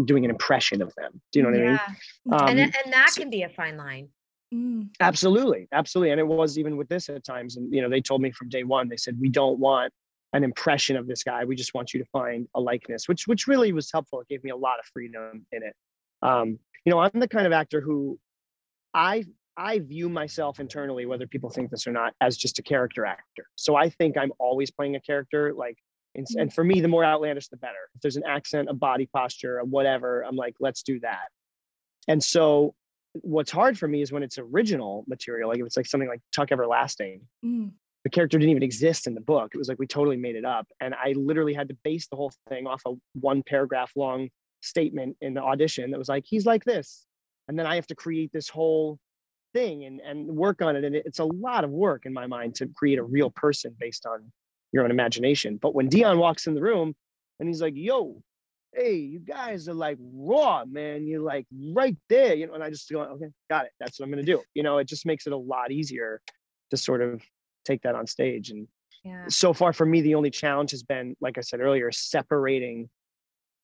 doing 0.05 0.25
an 0.25 0.31
impression 0.31 0.83
of 0.83 0.93
them. 0.97 1.21
Do 1.33 1.39
you 1.39 1.43
know 1.45 1.51
what 1.51 1.59
yeah. 1.59 1.65
i 1.65 1.71
mean? 1.71 2.41
Um, 2.41 2.49
and, 2.49 2.61
and 2.61 2.93
that 2.93 3.11
so, 3.11 3.23
can 3.23 3.31
be 3.31 3.43
a 3.43 3.49
fine 3.49 3.77
line. 3.77 4.09
Mm. 4.53 4.89
absolutely. 4.99 5.69
Absolutely. 5.71 6.11
And 6.11 6.19
it 6.19 6.27
was 6.27 6.59
even 6.59 6.77
with 6.77 6.89
this 6.89 7.09
at 7.09 7.23
times. 7.25 7.57
And 7.57 7.73
you 7.73 7.83
know 7.83 7.89
they 7.89 8.01
told 8.01 8.21
me 8.21 8.33
from 8.33 8.49
day 8.49 8.65
one 8.65 8.89
they 8.89 8.97
said 8.97 9.17
we 9.21 9.29
don't 9.29 9.59
want 9.59 9.93
an 10.33 10.45
impression 10.45 10.97
of 10.97 11.07
this 11.07 11.23
guy. 11.23 11.45
We 11.45 11.57
just 11.57 11.75
want 11.75 11.95
you 11.95 12.01
to 12.01 12.07
find 12.11 12.49
a 12.55 12.61
likeness 12.61 13.09
which 13.09 13.27
which 13.27 13.47
really 13.47 13.73
was 13.73 13.91
helpful. 13.93 14.21
It 14.21 14.29
gave 14.29 14.43
me 14.45 14.51
a 14.51 14.57
lot 14.57 14.79
of 14.79 14.87
freedom 14.93 15.47
in 15.53 15.63
it. 15.63 15.75
Um, 16.23 16.59
you 16.85 16.91
know 16.91 16.99
i'm 16.99 17.21
the 17.21 17.29
kind 17.29 17.47
of 17.47 17.53
actor 17.53 17.81
who 17.81 18.19
i 18.95 19.25
I 19.61 19.81
view 19.81 20.09
myself 20.09 20.59
internally, 20.59 21.05
whether 21.05 21.27
people 21.27 21.51
think 21.51 21.71
this 21.71 21.87
or 21.87 21.93
not, 21.93 22.15
as 22.23 22.39
just 22.39 22.59
a 22.59 22.63
character 22.63 23.05
actor. 23.05 23.45
So 23.57 23.77
I 23.77 23.91
think 23.91 24.17
I'm 24.17 24.33
always 24.39 24.71
playing 24.71 24.97
a 24.97 25.01
character. 25.01 25.53
Like, 25.55 25.77
and, 26.15 26.27
mm. 26.27 26.41
and 26.41 26.53
for 26.53 26.65
me, 26.65 26.81
the 26.81 26.89
more 26.89 27.05
outlandish, 27.05 27.49
the 27.49 27.59
better. 27.59 27.91
If 27.95 28.01
there's 28.01 28.17
an 28.17 28.25
accent, 28.27 28.71
a 28.71 28.75
body 28.75 29.07
posture, 29.13 29.59
a 29.59 29.65
whatever, 29.67 30.23
I'm 30.23 30.35
like, 30.35 30.55
let's 30.61 30.83
do 30.83 30.99
that. 31.01 31.29
And 32.09 32.25
so 32.25 32.75
what's 33.13 33.51
hard 33.51 33.79
for 33.79 33.87
me 33.87 34.01
is 34.01 34.11
when 34.11 34.23
it's 34.23 34.39
original 34.39 35.05
material, 35.07 35.51
like 35.51 35.61
if 35.61 35.67
it's 35.67 35.77
like 35.77 35.87
something 35.87 36.09
like 36.09 36.23
Tuck 36.35 36.53
Everlasting, 36.53 37.21
mm. 37.45 37.71
the 38.05 38.11
character 38.11 38.39
didn't 38.39 38.53
even 38.53 38.63
exist 38.63 39.07
in 39.07 39.15
the 39.15 39.21
book. 39.21 39.51
It 39.53 39.59
was 39.59 39.69
like 39.69 39.79
we 39.79 39.87
totally 39.87 40.17
made 40.17 40.37
it 40.37 40.47
up. 40.47 40.67
And 40.81 40.95
I 40.95 41.13
literally 41.17 41.53
had 41.53 41.69
to 41.69 41.77
base 41.85 42.09
the 42.09 42.17
whole 42.17 42.33
thing 42.49 42.67
off 42.67 42.81
a 42.87 42.95
one 43.13 43.43
paragraph 43.43 43.93
long 43.95 44.31
statement 44.63 45.19
in 45.21 45.35
the 45.35 45.43
audition 45.43 45.91
that 45.91 45.99
was 45.99 46.09
like, 46.09 46.25
he's 46.27 46.47
like 46.47 46.65
this. 46.65 47.05
And 47.47 47.59
then 47.59 47.67
I 47.67 47.75
have 47.75 47.87
to 47.89 47.95
create 47.95 48.31
this 48.33 48.49
whole 48.49 48.99
thing 49.53 49.85
and, 49.85 50.01
and 50.01 50.27
work 50.27 50.63
on 50.63 50.77
it. 50.77 50.85
And 50.85 50.95
it's 50.95 51.19
a 51.19 51.25
lot 51.25 51.65
of 51.65 51.71
work 51.71 52.07
in 52.07 52.13
my 52.13 52.27
mind 52.27 52.55
to 52.57 52.67
create 52.69 52.99
a 52.99 53.03
real 53.03 53.31
person 53.31 53.75
based 53.79 54.07
on 54.07 54.33
your 54.73 54.85
own 54.85 54.91
imagination. 54.91 55.59
But 55.61 55.75
when 55.75 55.89
Dion 55.89 56.19
walks 56.19 56.47
in 56.47 56.55
the 56.55 56.63
room 56.63 56.95
and 57.39 57.49
he's 57.49 57.61
like, 57.61 57.75
yo, 57.77 58.23
hey, 58.75 58.95
you 58.95 59.19
guys 59.19 59.69
are 59.69 59.75
like 59.75 59.99
raw, 60.01 60.65
man. 60.65 61.07
You're 61.07 61.23
like 61.23 61.47
right 61.75 61.97
there, 62.09 62.35
you 62.35 62.47
know. 62.47 62.55
And 62.55 62.63
I 62.63 62.71
just 62.71 62.91
go, 62.91 63.01
okay, 63.01 63.27
got 63.49 63.65
it. 63.67 63.73
That's 63.81 63.99
what 63.99 64.07
I'm 64.07 64.11
gonna 64.11 64.23
do. 64.23 64.43
You 64.55 64.63
know, 64.63 64.79
it 64.79 64.87
just 64.87 65.07
makes 65.07 65.27
it 65.27 65.33
a 65.33 65.37
lot 65.37 65.73
easier 65.73 66.21
to 66.71 66.77
sort 66.77 67.03
of 67.03 67.23
take 67.65 67.83
that 67.83 67.95
on 67.95 68.07
stage. 68.07 68.51
And 68.51 68.69
Yeah. 69.05 69.27
so 69.29 69.53
far 69.53 69.73
for 69.73 69.85
me, 69.85 70.03
the 70.03 70.15
only 70.15 70.31
challenge 70.31 70.71
has 70.71 70.83
been, 70.83 71.17
like 71.21 71.37
I 71.37 71.41
said 71.41 71.61
earlier, 71.61 71.91
separating 71.91 72.89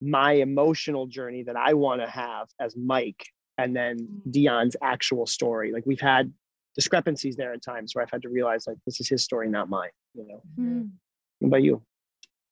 my 0.00 0.32
emotional 0.32 1.06
journey 1.06 1.44
that 1.44 1.56
I 1.56 1.74
want 1.74 2.00
to 2.02 2.08
have 2.08 2.48
as 2.60 2.76
Mike 2.76 3.24
and 3.58 3.74
then 3.74 3.98
Mm. 3.98 4.32
Dion's 4.32 4.76
actual 4.82 5.26
story. 5.26 5.72
Like 5.72 5.86
we've 5.86 6.00
had 6.00 6.32
discrepancies 6.74 7.36
there 7.36 7.52
at 7.52 7.62
times 7.62 7.94
where 7.94 8.02
I've 8.02 8.10
had 8.10 8.22
to 8.22 8.28
realize 8.28 8.66
like 8.66 8.76
this 8.84 9.00
is 9.00 9.08
his 9.08 9.22
story, 9.24 9.48
not 9.48 9.68
mine. 9.68 9.90
You 10.14 10.26
know. 10.28 10.42
Mhm. 10.58 10.90
What 11.38 11.48
about 11.48 11.62
you? 11.62 11.84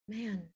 Man. 0.09 0.49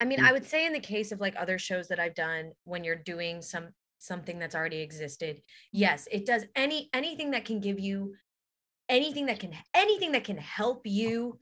I 0.00 0.04
mean, 0.04 0.18
Mm. 0.18 0.28
I 0.28 0.32
would 0.32 0.44
say 0.44 0.66
in 0.66 0.72
the 0.72 0.80
case 0.80 1.12
of 1.12 1.20
like 1.20 1.36
other 1.36 1.58
shows 1.58 1.88
that 1.88 2.00
I've 2.00 2.14
done 2.14 2.52
when 2.64 2.84
you're 2.84 2.96
doing 2.96 3.42
some 3.42 3.74
something 3.98 4.40
that's 4.40 4.54
already 4.56 4.78
existed, 4.80 5.42
yes, 5.70 6.08
it 6.10 6.26
does 6.26 6.44
any 6.56 6.90
anything 6.92 7.30
that 7.30 7.44
can 7.44 7.60
give 7.60 7.78
you 7.78 8.16
anything 8.88 9.26
that 9.26 9.38
can 9.38 9.54
anything 9.74 10.10
that 10.12 10.24
can 10.24 10.38
help 10.38 10.84
you 10.86 11.38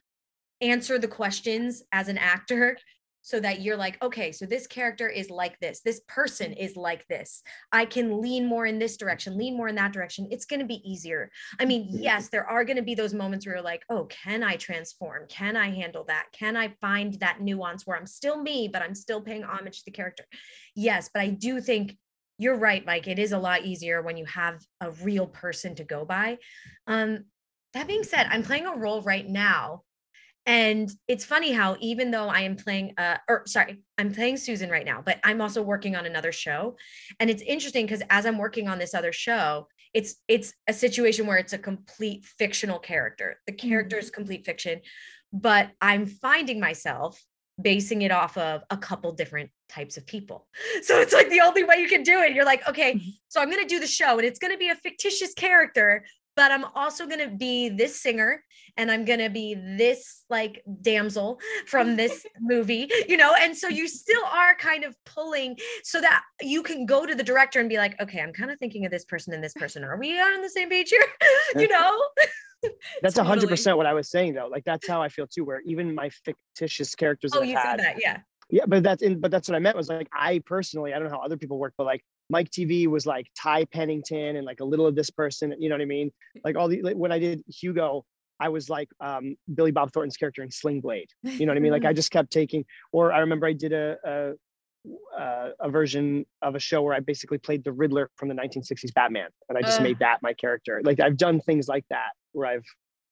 answer 0.61 0.99
the 0.99 1.09
questions 1.09 1.83
as 1.91 2.09
an 2.09 2.19
actor 2.19 2.77
so 3.23 3.41
that 3.41 3.61
you're 3.61 3.77
like, 3.77 4.03
okay, 4.03 4.33
so 4.33 4.47
this 4.47 4.67
character 4.67 5.09
is 5.09 5.31
like 5.31 5.59
this. 5.61 5.81
This 5.81 6.01
person 6.09 6.53
is 6.53 6.77
like 6.77 7.07
this. 7.09 7.43
I 7.73 7.85
can 7.85 8.21
lean 8.21 8.47
more 8.47 8.67
in 8.67 8.79
this 8.79 8.97
direction, 8.97 9.37
lean 9.37 9.57
more 9.57 9.69
in 9.69 9.75
that 9.77 9.93
direction. 9.93 10.29
It's 10.31 10.47
going 10.47 10.61
to 10.61 10.67
be 10.67 10.83
easier. 10.91 11.31
I 11.59 11.65
mean, 11.65 11.87
yes, 11.91 12.29
there 12.29 12.47
are 12.47 12.65
going 12.65 12.77
to 12.77 12.83
be 12.83 12.95
those 12.95 13.15
moments 13.15 13.47
where 13.47 13.57
you're 13.57 13.65
like, 13.65 13.85
oh, 13.91 14.07
can 14.07 14.43
I 14.43 14.57
transform? 14.57 15.27
Can 15.29 15.57
I 15.57 15.71
handle 15.71 16.05
that? 16.05 16.27
Can 16.33 16.57
I 16.57 16.75
find 16.81 17.15
that 17.21 17.41
nuance 17.41 17.87
where 17.87 17.97
I'm 17.97 18.07
still 18.07 18.41
me, 18.41 18.69
but 18.69 18.83
I'm 18.83 18.95
still 18.95 19.21
paying 19.21 19.45
homage 19.45 19.79
to 19.79 19.85
the 19.85 19.91
character? 19.91 20.25
Yes, 20.75 21.11
but 21.13 21.21
I 21.23 21.29
do 21.29 21.61
think 21.61 21.97
you're 22.39 22.57
right, 22.57 22.85
Mike. 22.87 23.07
It 23.07 23.19
is 23.19 23.33
a 23.33 23.39
lot 23.39 23.67
easier 23.67 24.01
when 24.01 24.17
you 24.17 24.25
have 24.25 24.65
a 24.81 24.91
real 24.91 25.27
person 25.27 25.75
to 25.75 25.85
go 25.85 26.07
by. 26.07 26.39
Um, 26.87 27.25
that 27.75 27.87
being 27.87 28.03
said, 28.03 28.27
I'm 28.31 28.43
playing 28.43 28.67
a 28.67 28.75
role 28.75 29.03
right 29.03 29.29
now. 29.29 29.83
And 30.47 30.91
it's 31.07 31.25
funny 31.25 31.53
how 31.53 31.77
even 31.81 32.11
though 32.11 32.29
I 32.29 32.41
am 32.41 32.57
playing 32.57 32.95
uh 32.97 33.19
or 33.29 33.43
sorry, 33.47 33.83
I'm 33.99 34.13
playing 34.13 34.39
Susan 34.39 34.71
right 34.71 34.87
now, 34.87 35.03
but 35.05 35.19
I'm 35.23 35.41
also 35.41 35.63
working 35.63 35.97
on 35.97 36.07
another 36.07 36.33
show. 36.33 36.77
And 37.19 37.31
it's 37.31 37.43
interesting 37.43 37.87
because 37.87 38.03
as 38.11 38.27
I'm 38.27 38.39
working 38.39 38.69
on 38.69 38.79
this 38.79 38.95
other 38.95 39.13
show, 39.13 39.69
it's 39.93 40.17
it's 40.29 40.53
a 40.67 40.73
situation 40.73 41.27
where 41.27 41.39
it's 41.39 41.53
a 41.53 41.59
complete 41.59 42.25
fictional 42.25 42.79
character. 42.79 43.41
The 43.47 43.53
character 43.53 43.99
is 43.99 44.11
complete 44.11 44.47
fiction, 44.47 44.81
but 45.33 45.71
I'm 45.81 46.07
finding 46.07 46.61
myself 46.61 47.21
basing 47.61 48.03
it 48.03 48.11
off 48.11 48.37
of 48.39 48.63
a 48.71 48.77
couple 48.77 49.13
different 49.13 49.51
types 49.69 49.97
of 49.97 50.07
people. 50.07 50.47
So 50.83 50.99
it's 50.99 51.13
like 51.13 51.29
the 51.29 51.43
only 51.43 51.63
way 51.63 51.77
you 51.77 51.89
can 51.89 52.03
do 52.03 52.21
it. 52.23 52.33
You're 52.33 52.45
like, 52.45 52.67
okay, 52.67 52.99
so 53.29 53.41
I'm 53.41 53.51
going 53.51 53.63
to 53.63 53.69
do 53.69 53.81
the 53.81 53.87
show 53.87 54.17
and 54.19 54.25
it's 54.25 54.39
going 54.39 54.53
to 54.53 54.59
be 54.59 54.71
a 54.71 54.75
fictitious 54.75 55.35
character, 55.35 56.05
but 56.41 56.51
I'm 56.51 56.65
also 56.75 57.05
going 57.05 57.21
to 57.21 57.29
be 57.29 57.69
this 57.69 58.01
singer 58.01 58.43
and 58.79 58.91
I'm 58.91 59.05
going 59.05 59.19
to 59.19 59.29
be 59.29 59.55
this 59.77 60.25
like 60.31 60.63
damsel 60.81 61.39
from 61.67 61.97
this 62.03 62.25
movie, 62.41 62.91
you 63.07 63.19
know? 63.19 63.35
And 63.39 63.55
so 63.55 63.69
you 63.69 63.87
still 63.87 64.25
are 64.25 64.55
kind 64.55 64.83
of 64.83 64.97
pulling 65.05 65.59
so 65.85 66.01
that 66.01 66.23
you 66.41 66.63
can 66.63 66.87
go 66.87 67.05
to 67.05 67.15
the 67.15 67.23
director 67.23 67.61
and 67.61 67.69
be 67.69 67.77
like, 67.77 68.01
okay, 68.01 68.23
I'm 68.23 68.33
kind 68.33 68.51
of 68.51 68.59
thinking 68.59 68.87
of 68.87 68.91
this 68.91 69.05
person 69.05 69.35
and 69.35 69.45
this 69.45 69.53
person. 69.53 69.85
Are 69.85 69.99
we 69.99 70.19
on 70.19 70.41
the 70.41 70.49
same 70.49 70.71
page 70.71 70.89
here? 70.89 71.05
you 71.57 71.69
know? 71.69 72.03
That's 73.03 73.19
a 73.19 73.25
hundred 73.25 73.51
percent 73.51 73.77
what 73.77 73.85
I 73.85 73.93
was 73.93 74.11
saying 74.11 74.33
though. 74.33 74.49
Like 74.51 74.65
that's 74.65 74.87
how 74.87 75.01
I 75.03 75.09
feel 75.09 75.27
too. 75.27 75.45
Where 75.45 75.61
even 75.67 75.95
my 75.95 76.11
fictitious 76.11 76.95
characters, 76.95 77.33
Oh, 77.35 77.43
you 77.43 77.57
I've 77.57 77.63
said 77.63 77.71
had, 77.71 77.81
that. 77.81 77.95
Yeah. 77.99 78.19
yeah, 78.51 78.65
but 78.67 78.83
that's 78.83 79.03
in. 79.03 79.19
But 79.19 79.31
that's 79.31 79.49
what 79.49 79.57
I 79.57 79.61
meant 79.61 79.79
was 79.79 79.89
like 79.89 80.09
I 80.13 80.43
personally, 80.45 80.93
I 80.93 80.99
don't 80.99 81.09
know 81.09 81.17
how 81.17 81.25
other 81.25 81.39
people 81.39 81.59
work, 81.59 81.73
but 81.79 81.85
like 81.85 82.03
Mike 82.31 82.51
Teavee 82.51 82.87
was 82.87 83.05
like 83.07 83.27
Ty 83.37 83.67
Pennington 83.67 84.37
and 84.37 84.47
like 84.47 84.61
a 84.61 84.65
little 84.65 84.87
of 84.87 84.95
this 84.95 85.11
person. 85.11 85.55
You 85.59 85.69
know 85.69 85.75
what 85.75 85.83
I 85.83 85.87
mean? 85.87 86.11
Like 86.45 86.57
all 86.57 86.69
the 86.69 86.81
like, 86.83 86.97
when 86.97 87.13
I 87.13 87.19
did 87.19 87.43
Hugo, 87.49 88.05
I 88.41 88.49
was 88.49 88.71
like 88.71 88.89
um, 89.01 89.37
Billy 89.55 89.71
Bob 89.71 89.93
Thornton's 89.93 90.17
character 90.17 90.43
in 90.43 90.51
Sling 90.51 90.81
Blade. 90.81 91.09
You 91.23 91.45
know 91.45 91.51
what 91.51 91.59
I 91.59 91.61
mean? 91.61 91.73
Like 91.73 91.85
I 91.85 91.93
just 92.01 92.11
kept 92.11 92.31
taking. 92.31 92.65
Or 92.93 93.13
I 93.13 93.19
remember 93.19 93.47
I 93.47 93.53
did 93.53 93.73
a. 93.73 93.97
a 94.05 94.33
uh, 95.15 95.51
a 95.61 95.69
version 95.69 96.25
of 96.41 96.55
a 96.55 96.59
show 96.59 96.81
where 96.81 96.95
I 96.95 97.01
basically 97.01 97.37
played 97.37 97.63
the 97.65 97.71
Riddler 97.73 98.11
from 98.17 98.31
the 98.31 98.35
1960s 98.35 98.95
Batman, 98.95 99.29
and 99.51 99.59
I 99.59 99.61
just 99.61 99.77
Ugh. 99.77 99.83
made 99.83 99.99
that 99.99 100.21
my 100.23 100.33
character. 100.33 100.81
Like 100.83 101.01
I've 101.01 101.19
done 101.19 101.39
things 101.43 101.69
like 101.69 101.85
that 101.91 102.13
where 102.33 102.47
I've 102.47 102.65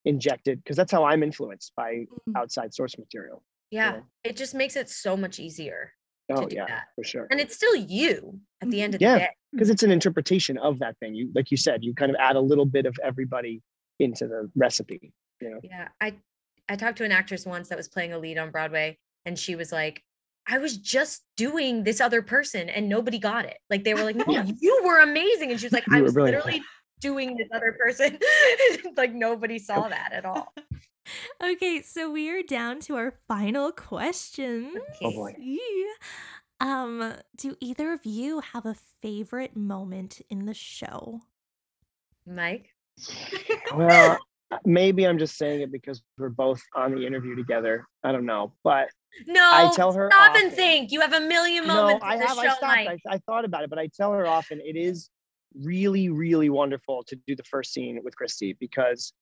injected 0.06 0.62
because 0.64 0.76
that's 0.78 0.90
how 0.90 1.04
I'm 1.04 1.22
influenced 1.22 1.72
by 1.76 2.06
Mm. 2.26 2.36
outside 2.38 2.72
source 2.72 2.96
material. 2.96 3.42
Yeah. 3.70 3.96
Yeah. 3.96 4.00
It 4.24 4.36
just 4.38 4.54
makes 4.54 4.76
it 4.76 4.88
so 4.88 5.14
much 5.14 5.38
easier 5.38 5.92
Oh 6.30 6.48
yeah, 6.50 6.66
that. 6.66 6.84
for 6.94 7.04
sure. 7.04 7.26
And 7.30 7.40
it's 7.40 7.54
still 7.54 7.74
you 7.74 8.38
at 8.60 8.70
the 8.70 8.82
end 8.82 8.94
mm-hmm. 8.94 8.96
of 8.96 9.00
Yeah. 9.02 9.12
the 9.14 9.18
day. 9.20 9.28
Because 9.52 9.70
it's 9.70 9.82
an 9.82 9.90
interpretation 9.90 10.58
of 10.58 10.78
that 10.80 10.98
thing. 10.98 11.14
You 11.14 11.30
like 11.34 11.50
you 11.50 11.56
said, 11.56 11.82
you 11.82 11.94
kind 11.94 12.10
of 12.10 12.16
add 12.20 12.36
a 12.36 12.40
little 12.40 12.66
bit 12.66 12.84
of 12.86 12.96
everybody 13.02 13.62
into 13.98 14.26
the 14.28 14.50
recipe. 14.54 15.12
You 15.40 15.50
know. 15.50 15.60
Yeah. 15.62 15.88
I 16.00 16.14
I 16.68 16.76
talked 16.76 16.98
to 16.98 17.04
an 17.04 17.12
actress 17.12 17.46
once 17.46 17.68
that 17.68 17.78
was 17.78 17.88
playing 17.88 18.12
a 18.12 18.18
lead 18.18 18.36
on 18.38 18.50
Broadway 18.50 18.98
and 19.24 19.38
she 19.38 19.56
was 19.56 19.72
like, 19.72 20.02
I 20.46 20.58
was 20.58 20.76
just 20.76 21.22
doing 21.36 21.82
this 21.84 22.00
other 22.00 22.20
person 22.22 22.68
and 22.68 22.88
nobody 22.88 23.18
got 23.18 23.46
it. 23.46 23.56
Like 23.70 23.84
they 23.84 23.94
were 23.94 24.04
like, 24.04 24.16
No, 24.26 24.26
Yeah. 24.28 24.44
you 24.60 24.82
were 24.84 25.00
amazing. 25.00 25.50
And 25.50 25.58
she 25.58 25.66
was 25.66 25.72
like, 25.72 25.86
You 25.86 25.96
I 25.98 26.02
was 26.02 26.12
brilliant." 26.12 26.44
literally 26.44 26.62
doing 27.00 27.36
this 27.36 27.48
other 27.54 27.72
person. 27.78 28.18
like 28.96 29.14
nobody 29.14 29.58
saw 29.58 29.88
that 29.88 30.12
at 30.12 30.24
all. 30.24 30.52
Okay, 31.42 31.82
so 31.82 32.10
we 32.10 32.28
are 32.30 32.42
down 32.42 32.80
to 32.80 32.96
our 32.96 33.14
final 33.26 33.72
questions. 33.72 34.76
Oh, 35.02 35.10
boy. 35.10 35.34
Yeah. 35.38 35.58
Um, 36.60 37.14
do 37.36 37.56
either 37.60 37.92
of 37.92 38.04
you 38.04 38.40
have 38.40 38.66
a 38.66 38.74
favorite 39.00 39.56
moment 39.56 40.20
in 40.28 40.44
the 40.46 40.54
show? 40.54 41.20
Mike. 42.26 42.70
Well, 43.74 44.18
maybe 44.64 45.06
I'm 45.06 45.18
just 45.18 45.36
saying 45.36 45.60
it 45.60 45.70
because 45.70 46.02
we're 46.18 46.30
both 46.30 46.60
on 46.74 46.94
the 46.94 47.06
interview 47.06 47.36
together. 47.36 47.86
I 48.02 48.10
don't 48.10 48.26
know, 48.26 48.54
but 48.64 48.88
No, 49.26 49.40
I 49.40 49.70
tell 49.74 49.92
her 49.92 50.10
stop 50.12 50.34
and 50.34 50.46
often. 50.46 50.50
think. 50.56 50.90
You 50.90 51.00
have 51.00 51.12
a 51.12 51.20
million 51.20 51.66
moments. 51.66 52.02
no, 52.02 52.08
I 52.08 52.16
have. 52.16 52.30
show, 52.30 52.40
I 52.40 52.46
stopped. 52.48 52.62
Mike. 52.62 53.00
I, 53.08 53.14
I 53.14 53.18
thought 53.18 53.44
about 53.44 53.62
it, 53.62 53.70
but 53.70 53.78
I 53.78 53.88
tell 53.96 54.12
her 54.12 54.26
often 54.26 54.60
it 54.60 54.76
is 54.76 55.10
really, 55.54 56.08
really 56.08 56.50
wonderful 56.50 57.04
to 57.04 57.16
do 57.26 57.36
the 57.36 57.44
first 57.44 57.72
scene 57.72 58.00
with 58.02 58.16
Christy 58.16 58.56
because, 58.58 59.12
it, 59.12 59.14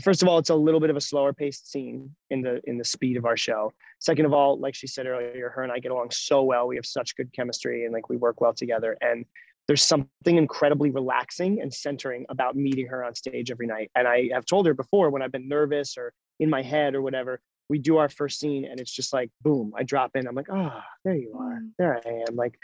first 0.00 0.22
of 0.22 0.28
all, 0.28 0.38
it's 0.38 0.50
a 0.50 0.54
little 0.54 0.80
bit 0.80 0.90
of 0.90 0.96
a 0.96 1.00
slower 1.00 1.32
paced 1.32 1.70
scene 1.70 2.14
in 2.30 2.42
the 2.42 2.60
in 2.64 2.78
the 2.78 2.84
speed 2.84 3.16
of 3.16 3.24
our 3.24 3.36
show. 3.36 3.72
Second 4.00 4.26
of 4.26 4.32
all, 4.32 4.58
like 4.58 4.74
she 4.74 4.86
said 4.86 5.06
earlier, 5.06 5.50
her 5.50 5.62
and 5.62 5.72
I 5.72 5.78
get 5.78 5.92
along 5.92 6.10
so 6.10 6.42
well. 6.42 6.66
We 6.66 6.76
have 6.76 6.86
such 6.86 7.16
good 7.16 7.32
chemistry 7.32 7.84
and 7.84 7.92
like 7.92 8.08
we 8.08 8.16
work 8.16 8.40
well 8.40 8.52
together. 8.52 8.96
And 9.00 9.24
there's 9.68 9.82
something 9.82 10.36
incredibly 10.36 10.90
relaxing 10.90 11.60
and 11.60 11.72
centering 11.72 12.26
about 12.28 12.56
meeting 12.56 12.86
her 12.88 13.04
on 13.04 13.14
stage 13.14 13.50
every 13.50 13.66
night. 13.66 13.90
And 13.94 14.08
I 14.08 14.28
have 14.32 14.44
told 14.44 14.66
her 14.66 14.74
before 14.74 15.10
when 15.10 15.22
I've 15.22 15.32
been 15.32 15.48
nervous 15.48 15.96
or 15.96 16.12
in 16.40 16.50
my 16.50 16.62
head 16.62 16.94
or 16.94 17.02
whatever, 17.02 17.40
we 17.68 17.78
do 17.78 17.96
our 17.98 18.08
first 18.08 18.40
scene 18.40 18.64
and 18.64 18.80
it's 18.80 18.90
just 18.90 19.12
like 19.12 19.30
boom, 19.40 19.72
I 19.76 19.84
drop 19.84 20.16
in. 20.16 20.26
I'm 20.26 20.34
like, 20.34 20.50
ah, 20.50 20.84
there 21.04 21.14
you 21.14 21.34
are. 21.38 21.60
Mm. 21.60 21.70
There 21.78 22.00
I 22.04 22.24
am. 22.28 22.34
Like, 22.34 22.58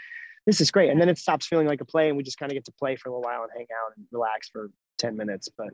this 0.45 0.61
is 0.61 0.71
great. 0.71 0.89
And 0.89 0.99
then 0.99 1.09
it 1.09 1.17
stops 1.17 1.47
feeling 1.47 1.67
like 1.67 1.81
a 1.81 1.85
play 1.85 2.09
and 2.09 2.17
we 2.17 2.23
just 2.23 2.37
kind 2.37 2.51
of 2.51 2.55
get 2.55 2.65
to 2.65 2.71
play 2.73 2.95
for 2.95 3.09
a 3.09 3.11
little 3.11 3.23
while 3.23 3.43
and 3.43 3.51
hang 3.55 3.67
out 3.71 3.93
and 3.95 4.05
relax 4.11 4.49
for 4.49 4.69
10 4.97 5.15
minutes. 5.15 5.47
But 5.57 5.69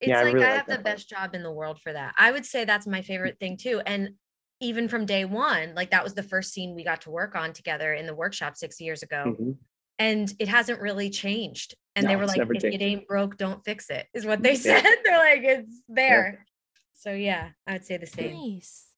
It's 0.00 0.10
Yeah, 0.10 0.18
I 0.18 0.22
like 0.22 0.34
really 0.34 0.46
I 0.46 0.50
like 0.50 0.58
have 0.58 0.66
the 0.68 0.72
that 0.72 0.84
part. 0.84 0.96
best 0.96 1.08
job 1.08 1.34
in 1.34 1.42
the 1.42 1.52
world 1.52 1.80
for 1.80 1.92
that. 1.92 2.14
I 2.18 2.32
would 2.32 2.44
say 2.46 2.64
that's 2.64 2.86
my 2.86 3.02
favorite 3.02 3.38
thing 3.38 3.56
too. 3.56 3.80
And 3.86 4.10
even 4.60 4.88
from 4.88 5.06
day 5.06 5.24
one, 5.24 5.74
like 5.74 5.90
that 5.90 6.04
was 6.04 6.14
the 6.14 6.22
first 6.22 6.52
scene 6.52 6.74
we 6.74 6.84
got 6.84 7.02
to 7.02 7.10
work 7.10 7.34
on 7.34 7.52
together 7.52 7.92
in 7.92 8.06
the 8.06 8.14
workshop 8.14 8.56
six 8.56 8.80
years 8.80 9.02
ago. 9.02 9.36
mhm. 9.38 9.58
And 9.98 10.32
it 10.38 10.48
hasn't 10.48 10.80
really 10.80 11.10
changed. 11.10 11.74
And 11.96 12.04
No, 12.04 12.10
they 12.10 12.16
were 12.16 12.26
like, 12.26 12.38
never 12.38 12.54
if 12.54 12.64
it 12.68 12.82
ain't 12.82 13.08
broke, 13.08 13.38
don't 13.38 13.64
fix 13.64 13.90
it, 13.90 14.06
is 14.14 14.26
what 14.26 14.42
they 14.42 14.56
Yeah. 14.64 14.82
said. 14.82 14.96
They're 15.04 15.18
like, 15.18 15.42
it's 15.44 15.82
there. 15.88 16.46
So 16.94 17.12
yeah, 17.12 17.50
I 17.66 17.74
would 17.74 17.84
say 17.86 17.96
the 17.98 18.06
same. 18.06 18.46
Nice. 18.46 18.92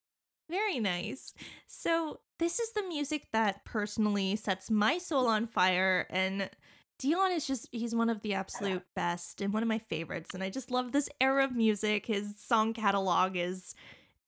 Very 0.51 0.79
nice. 0.81 1.35
So, 1.67 2.21
this 2.39 2.59
is 2.61 2.73
the 2.73 2.83
music 2.85 3.29
that 3.33 3.65
personally 3.65 4.37
sets 4.37 4.71
my 4.71 4.99
soul 4.99 5.27
on 5.27 5.47
fire. 5.47 6.07
And 6.11 6.51
Dion 6.99 7.31
is 7.33 7.47
just, 7.47 7.69
he's 7.71 7.95
one 7.95 8.11
of 8.11 8.23
the 8.23 8.35
absolute 8.35 8.83
best 8.97 9.41
and 9.41 9.53
one 9.53 9.63
of 9.63 9.69
my 9.69 9.79
favorites. 9.79 10.35
And 10.35 10.43
I 10.43 10.51
just 10.51 10.71
love 10.71 10.93
this 10.93 11.09
era 11.21 11.45
of 11.45 11.53
music. 11.55 12.07
His 12.07 12.35
song 12.39 12.73
catalog 12.73 13.37
is, 13.37 13.75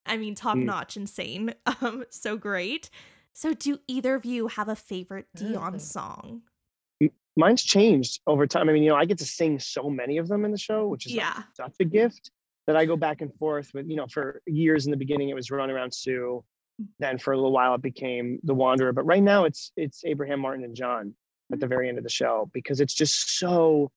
I 0.07 0.17
mean, 0.17 0.35
top 0.35 0.57
Mm. 0.57 0.65
notch, 0.67 0.97
insane. 0.97 1.55
Um, 1.81 2.05
so 2.11 2.37
great. 2.37 2.91
So, 3.33 3.55
do 3.55 3.79
either 3.89 4.15
of 4.15 4.25
you 4.25 4.49
have 4.49 4.69
a 4.69 4.77
favorite 4.77 5.27
Dion 5.35 5.75
Mm. 5.75 5.81
song? 5.81 6.43
mine's 7.37 7.63
changed 7.63 8.21
over 8.27 8.47
time. 8.47 8.69
I 8.69 8.73
mean, 8.73 8.83
you 8.83 8.91
know, 8.91 8.97
I 8.97 9.05
get 9.07 9.17
to 9.19 9.25
sing 9.25 9.59
so 9.61 9.89
many 9.89 10.19
of 10.19 10.29
them 10.29 10.45
in 10.45 10.51
the 10.51 10.59
show, 10.59 10.89
which 10.89 11.07
is 11.07 11.13
like, 11.15 11.21
Yeah. 11.23 11.43
such 11.55 11.75
a 11.81 11.85
gift 11.85 12.31
that 12.67 12.77
I 12.77 12.85
go 12.85 12.97
back 12.97 13.23
and 13.23 13.33
forth 13.37 13.73
with, 13.73 13.89
you 13.89 13.97
know, 13.97 14.07
for 14.09 14.43
years 14.47 14.85
in 14.85 14.91
the 14.91 14.97
beginning, 14.97 15.31
it 15.31 15.35
was 15.35 15.51
Run 15.51 15.71
Around 15.71 15.95
Sue. 15.95 16.45
Then 16.99 17.19
for 17.19 17.33
a 17.33 17.37
little 17.37 17.53
while 17.53 17.75
it 17.77 17.83
became 17.83 18.41
The 18.43 18.53
Wanderer. 18.53 18.93
But 18.93 19.07
right 19.07 19.23
now 19.23 19.45
it's 19.45 19.73
it's 19.77 20.05
Abraham 20.05 20.41
Martin 20.41 20.65
and 20.65 20.75
John 20.75 21.15
at 21.53 21.61
the 21.61 21.67
very 21.67 21.89
end 21.89 21.99
of 21.99 22.05
the 22.05 22.11
show 22.11 22.51
because 22.53 22.81
it's 22.81 22.95
just 22.95 23.39
so 23.39 23.91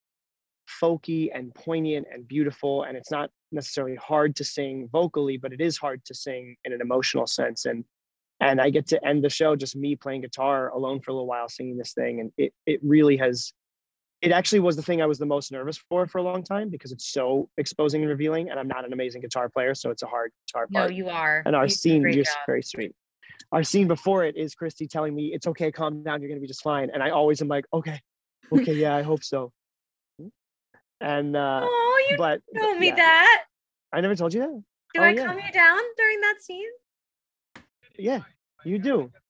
folky 0.81 1.29
and 1.33 1.53
poignant 1.53 2.07
and 2.11 2.27
beautiful. 2.27 2.83
And 2.83 2.97
it's 2.97 3.11
not 3.11 3.29
necessarily 3.51 3.95
hard 3.95 4.35
to 4.37 4.43
sing 4.43 4.89
vocally, 4.91 5.37
but 5.37 5.53
it 5.53 5.61
is 5.61 5.77
hard 5.77 6.03
to 6.05 6.13
sing 6.15 6.55
in 6.65 6.73
an 6.73 6.81
emotional 6.81 7.27
sense. 7.27 7.65
And 7.65 7.83
and 8.39 8.59
I 8.59 8.71
get 8.71 8.87
to 8.87 9.05
end 9.05 9.23
the 9.23 9.29
show 9.29 9.55
just 9.55 9.75
me 9.75 9.95
playing 9.95 10.21
guitar 10.21 10.69
alone 10.69 10.99
for 10.99 11.11
a 11.11 11.13
little 11.13 11.27
while, 11.27 11.47
singing 11.47 11.77
this 11.77 11.93
thing, 11.93 12.19
and 12.19 12.31
it 12.37 12.53
it 12.65 12.79
really 12.83 13.17
has. 13.17 13.53
It 14.21 14.31
actually 14.31 14.61
was 14.61 14.77
the 14.77 14.81
thing 14.81 15.01
I 15.01 15.05
was 15.05 15.19
the 15.19 15.25
most 15.25 15.51
nervous 15.51 15.77
for 15.77 16.07
for 16.07 16.17
a 16.17 16.23
long 16.23 16.43
time 16.43 16.69
because 16.69 16.91
it's 16.91 17.05
so 17.11 17.49
exposing 17.57 18.01
and 18.01 18.09
revealing, 18.09 18.49
and 18.49 18.59
I'm 18.59 18.67
not 18.67 18.85
an 18.85 18.93
amazing 18.93 19.21
guitar 19.21 19.49
player, 19.49 19.75
so 19.75 19.91
it's 19.91 20.01
a 20.01 20.07
hard 20.07 20.31
guitar 20.47 20.67
No, 20.71 20.79
part. 20.81 20.93
you 20.93 21.09
are. 21.09 21.43
and 21.45 21.55
our 21.55 21.65
You 21.65 21.69
scene 21.69 22.11
just 22.11 22.35
very 22.47 22.63
sweet. 22.63 22.93
Our 23.51 23.63
scene 23.63 23.87
before 23.87 24.23
it 24.25 24.35
is 24.35 24.55
Christy 24.55 24.87
telling 24.87 25.13
me 25.13 25.27
it's 25.33 25.47
okay, 25.47 25.71
calm 25.71 26.03
down, 26.03 26.21
you're 26.21 26.29
gonna 26.29 26.41
be 26.41 26.47
just 26.47 26.63
fine, 26.63 26.89
and 26.91 27.03
I 27.03 27.09
always 27.11 27.41
am 27.41 27.47
like, 27.47 27.65
okay, 27.73 27.99
okay, 28.51 28.73
yeah, 28.73 28.95
I 28.95 29.01
hope 29.11 29.23
so. 29.23 29.51
And 31.01 31.35
uh, 31.35 31.61
Oh, 31.63 32.05
you 32.09 32.17
but 32.17 32.41
told 32.59 32.79
me 32.79 32.87
yeah. 32.87 32.95
that. 32.95 33.43
I 33.91 34.01
never 34.01 34.15
told 34.15 34.33
you 34.33 34.39
that. 34.41 34.63
Do 34.93 35.01
Oh, 35.01 35.03
I 35.03 35.11
yeah. 35.11 35.25
calm 35.25 35.37
you 35.37 35.51
down 35.51 35.79
during 35.97 36.21
that 36.21 36.35
scene? 36.41 36.69
Yeah, 37.97 38.21
you 38.63 38.79
do. 38.79 39.11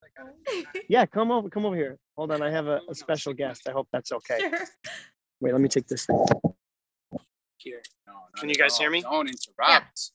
Yeah, 0.89 1.05
come 1.07 1.31
over, 1.31 1.49
come 1.49 1.65
over 1.65 1.75
here. 1.75 1.97
Hold 2.15 2.31
on, 2.31 2.41
I 2.43 2.51
have 2.51 2.67
a, 2.67 2.81
a 2.89 2.93
special 2.93 3.33
guest. 3.33 3.67
I 3.67 3.71
hope 3.71 3.87
that's 3.91 4.11
okay. 4.11 4.39
Sure. 4.39 4.51
Wait, 5.39 5.51
let 5.51 5.59
me 5.61 5.67
take 5.67 5.87
this 5.87 6.05
thing. 6.05 6.23
here. 7.57 7.81
No, 8.05 8.13
Can 8.37 8.49
you 8.49 8.55
guys 8.55 8.77
hear 8.77 8.91
me? 8.91 9.01
Don't 9.01 9.27
interrupt. 9.27 10.11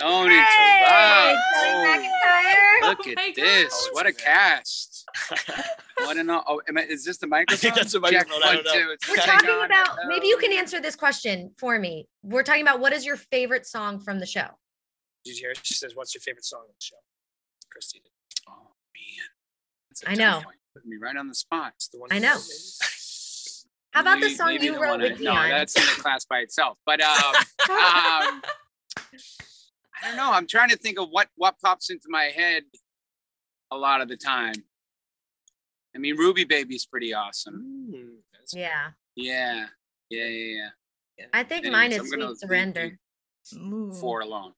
Don't 0.00 0.30
Hey, 0.30 0.36
interrupt. 0.36 1.40
Joey 1.62 1.72
Oh, 1.72 1.84
McIntyre. 1.86 2.88
look 2.88 2.98
Oh 3.06 3.10
at 3.10 3.16
my 3.16 3.32
this. 3.36 3.70
God. 3.86 3.94
What 3.94 4.06
a 4.06 4.12
cast. 4.12 5.06
What 6.00 6.16
an 6.16 6.30
oh, 6.30 6.62
am 6.66 6.78
I, 6.78 6.82
is 6.84 7.04
this 7.04 7.18
the 7.18 7.26
microphone? 7.36 7.72
that's 7.74 7.92
the 7.92 8.00
Check 8.00 8.28
microphone, 8.28 8.42
I 8.42 8.46
one, 8.46 8.54
don't 8.56 8.64
know. 8.64 8.72
two. 8.72 8.90
It's 8.92 9.06
We're 9.10 9.16
talking 9.16 9.50
on. 9.50 9.66
about 9.66 9.98
maybe 10.08 10.28
you 10.28 10.38
can 10.38 10.50
answer 10.50 10.80
this 10.80 10.96
question 10.96 11.52
for 11.58 11.78
me. 11.78 12.08
We're 12.22 12.42
talking 12.42 12.62
about 12.62 12.80
what 12.80 12.94
is 12.94 13.04
your 13.04 13.16
favorite 13.16 13.66
song 13.66 14.00
from 14.00 14.18
the 14.18 14.24
show? 14.24 14.46
Did 15.26 15.36
you 15.38 15.42
hear? 15.48 15.52
She 15.62 15.74
says, 15.74 15.94
"What's 15.94 16.14
your 16.14 16.22
favorite 16.22 16.46
song 16.46 16.60
on 16.60 16.68
the 16.68 16.82
show?" 16.82 16.96
Christy. 17.70 17.98
did. 17.98 18.10
Oh 18.48 18.52
man. 18.94 19.28
That's 19.90 20.02
a 20.04 20.10
I 20.10 20.14
tough 20.14 20.18
know. 20.42 20.46
one. 20.46 20.54
Putting 20.74 20.90
me 20.90 20.96
right 20.96 21.16
on 21.18 21.28
the 21.28 21.34
spot. 21.34 21.74
It's 21.76 21.88
the 21.88 21.98
one. 21.98 22.08
I 22.10 22.18
know. 22.18 22.38
How 23.92 24.00
about 24.00 24.20
the 24.22 24.30
song 24.30 24.52
you 24.52 24.72
the 24.72 24.80
wrote 24.80 25.00
with 25.02 25.12
I- 25.20 25.22
No, 25.22 25.32
Dion? 25.32 25.50
that's 25.50 25.76
in 25.76 25.82
a 25.82 26.00
class 26.00 26.24
by 26.24 26.38
itself. 26.38 26.78
But 26.86 27.02
um, 27.02 27.34
um, 27.70 28.42
I 30.02 30.08
don't 30.08 30.16
know. 30.16 30.32
I'm 30.32 30.46
trying 30.46 30.70
to 30.70 30.76
think 30.76 30.98
of 30.98 31.08
what 31.10 31.28
what 31.36 31.56
pops 31.62 31.90
into 31.90 32.06
my 32.08 32.24
head 32.24 32.64
a 33.70 33.76
lot 33.76 34.00
of 34.00 34.08
the 34.08 34.16
time. 34.16 34.54
I 35.94 35.98
mean, 35.98 36.16
Ruby 36.16 36.44
Baby's 36.44 36.86
pretty 36.86 37.12
awesome. 37.14 37.88
Mm, 37.92 38.16
that's- 38.32 38.54
Yeah, 38.54 38.90
Yeah, 39.16 39.66
yeah, 40.08 40.24
yeah, 40.26 40.68
yeah. 41.18 41.26
I 41.32 41.42
think 41.42 41.66
Anyways, 41.66 41.72
mine 41.72 41.92
is 41.92 41.98
I'm 41.98 42.04
gonna 42.10 42.22
Sweet 42.22 42.28
leave 42.28 42.38
Surrender. 42.38 42.98
Ooh. 43.56 43.92
Four 43.92 44.20
along. 44.20 44.52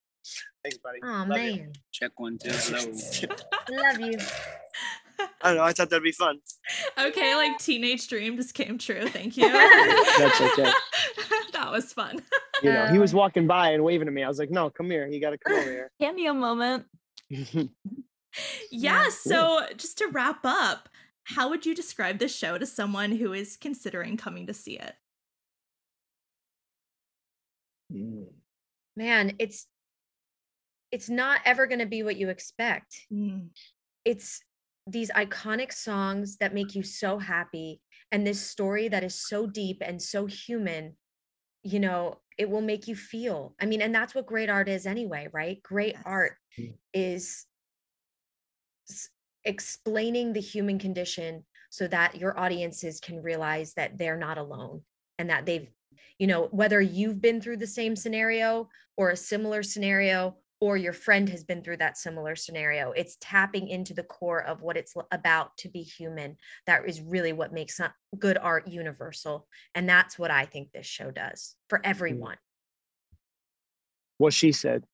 Thanks, 0.62 0.78
buddy. 0.78 0.98
Oh 1.02 1.06
Love 1.06 1.28
you. 1.28 1.34
man, 1.56 1.72
Check 1.92 2.20
one, 2.20 2.38
two, 2.38 2.50
hello. 2.52 3.82
love 3.82 4.00
you. 4.00 4.18
I 5.40 5.48
don't 5.48 5.56
know. 5.56 5.62
I 5.64 5.72
thought 5.72 5.90
that'd 5.90 6.02
be 6.02 6.12
fun. 6.12 6.40
okay, 6.98 7.34
like 7.34 7.58
teenage 7.58 8.08
dream 8.08 8.36
just 8.36 8.54
came 8.54 8.78
true. 8.78 9.08
Thank 9.08 9.36
you. 9.38 9.50
That's 9.50 10.40
okay. 10.40 10.70
That 11.72 11.76
was 11.76 11.92
fun. 11.92 12.22
You 12.62 12.72
know, 12.72 12.86
he 12.86 12.98
was 12.98 13.14
walking 13.22 13.46
by 13.46 13.70
and 13.70 13.82
waving 13.82 14.08
at 14.08 14.14
me. 14.14 14.22
I 14.22 14.28
was 14.28 14.38
like, 14.38 14.50
no, 14.50 14.68
come 14.70 14.90
here. 14.90 15.06
You 15.06 15.20
got 15.20 15.30
to 15.30 15.38
come 15.38 15.56
over 15.56 15.90
Cameo 16.00 16.34
moment. 16.34 16.84
here. 17.30 17.68
Yeah, 18.70 19.08
so 19.10 19.66
just 19.76 19.98
to 19.98 20.08
wrap 20.08 20.40
up, 20.44 20.88
how 21.24 21.48
would 21.48 21.66
you 21.66 21.74
describe 21.74 22.18
this 22.18 22.34
show 22.34 22.58
to 22.58 22.66
someone 22.66 23.12
who 23.12 23.32
is 23.32 23.56
considering 23.56 24.16
coming 24.16 24.46
to 24.46 24.54
see 24.54 24.78
it? 24.78 24.94
Mm. 27.92 28.26
Man, 28.96 29.32
it's 29.38 29.66
it's 30.90 31.08
not 31.08 31.40
ever 31.46 31.66
going 31.66 31.78
to 31.78 31.86
be 31.86 32.02
what 32.02 32.16
you 32.16 32.28
expect. 32.28 33.06
Mm. 33.12 33.48
It's 34.04 34.42
these 34.86 35.10
iconic 35.10 35.72
songs 35.72 36.36
that 36.38 36.54
make 36.54 36.74
you 36.74 36.82
so 36.82 37.18
happy 37.18 37.80
and 38.10 38.26
this 38.26 38.40
story 38.40 38.88
that 38.88 39.04
is 39.04 39.14
so 39.14 39.46
deep 39.46 39.82
and 39.84 40.02
so 40.02 40.26
human 40.26 40.96
you 41.62 41.80
know 41.80 42.18
it 42.38 42.48
will 42.48 42.60
make 42.60 42.88
you 42.88 42.96
feel 42.96 43.54
i 43.60 43.66
mean 43.66 43.82
and 43.82 43.94
that's 43.94 44.14
what 44.14 44.26
great 44.26 44.48
art 44.50 44.68
is 44.68 44.86
anyway 44.86 45.28
right 45.32 45.62
great 45.62 45.94
Yes. 45.94 46.02
art 46.04 46.36
is 46.92 47.46
explaining 49.44 50.32
the 50.32 50.40
human 50.40 50.78
condition 50.78 51.44
so 51.70 51.86
that 51.88 52.16
your 52.16 52.38
audiences 52.38 53.00
can 53.00 53.22
realize 53.22 53.74
that 53.74 53.96
they're 53.98 54.18
not 54.18 54.38
alone 54.38 54.82
and 55.18 55.30
that 55.30 55.46
they've 55.46 55.68
you 56.18 56.26
know 56.26 56.48
whether 56.50 56.80
you've 56.80 57.20
been 57.20 57.40
through 57.40 57.56
the 57.56 57.66
same 57.66 57.96
scenario 57.96 58.68
or 58.96 59.10
a 59.10 59.16
similar 59.16 59.62
scenario 59.62 60.36
or 60.62 60.76
your 60.76 60.92
friend 60.92 61.28
has 61.28 61.42
been 61.42 61.60
through 61.60 61.76
that 61.76 61.98
similar 61.98 62.36
scenario 62.36 62.92
it's 62.92 63.16
tapping 63.20 63.66
into 63.66 63.92
the 63.92 64.04
core 64.04 64.40
of 64.44 64.62
what 64.62 64.76
it's 64.76 64.94
about 65.10 65.56
to 65.56 65.68
be 65.68 65.82
human 65.82 66.36
that 66.66 66.88
is 66.88 67.00
really 67.00 67.32
what 67.32 67.52
makes 67.52 67.80
good 68.20 68.38
art 68.38 68.68
universal 68.68 69.48
and 69.74 69.88
that's 69.88 70.16
what 70.20 70.30
i 70.30 70.44
think 70.44 70.70
this 70.70 70.86
show 70.86 71.10
does 71.10 71.56
for 71.68 71.78
mm-hmm. 71.78 71.90
everyone 71.90 72.36
What 74.18 74.32
she 74.32 74.52
said. 74.52 74.84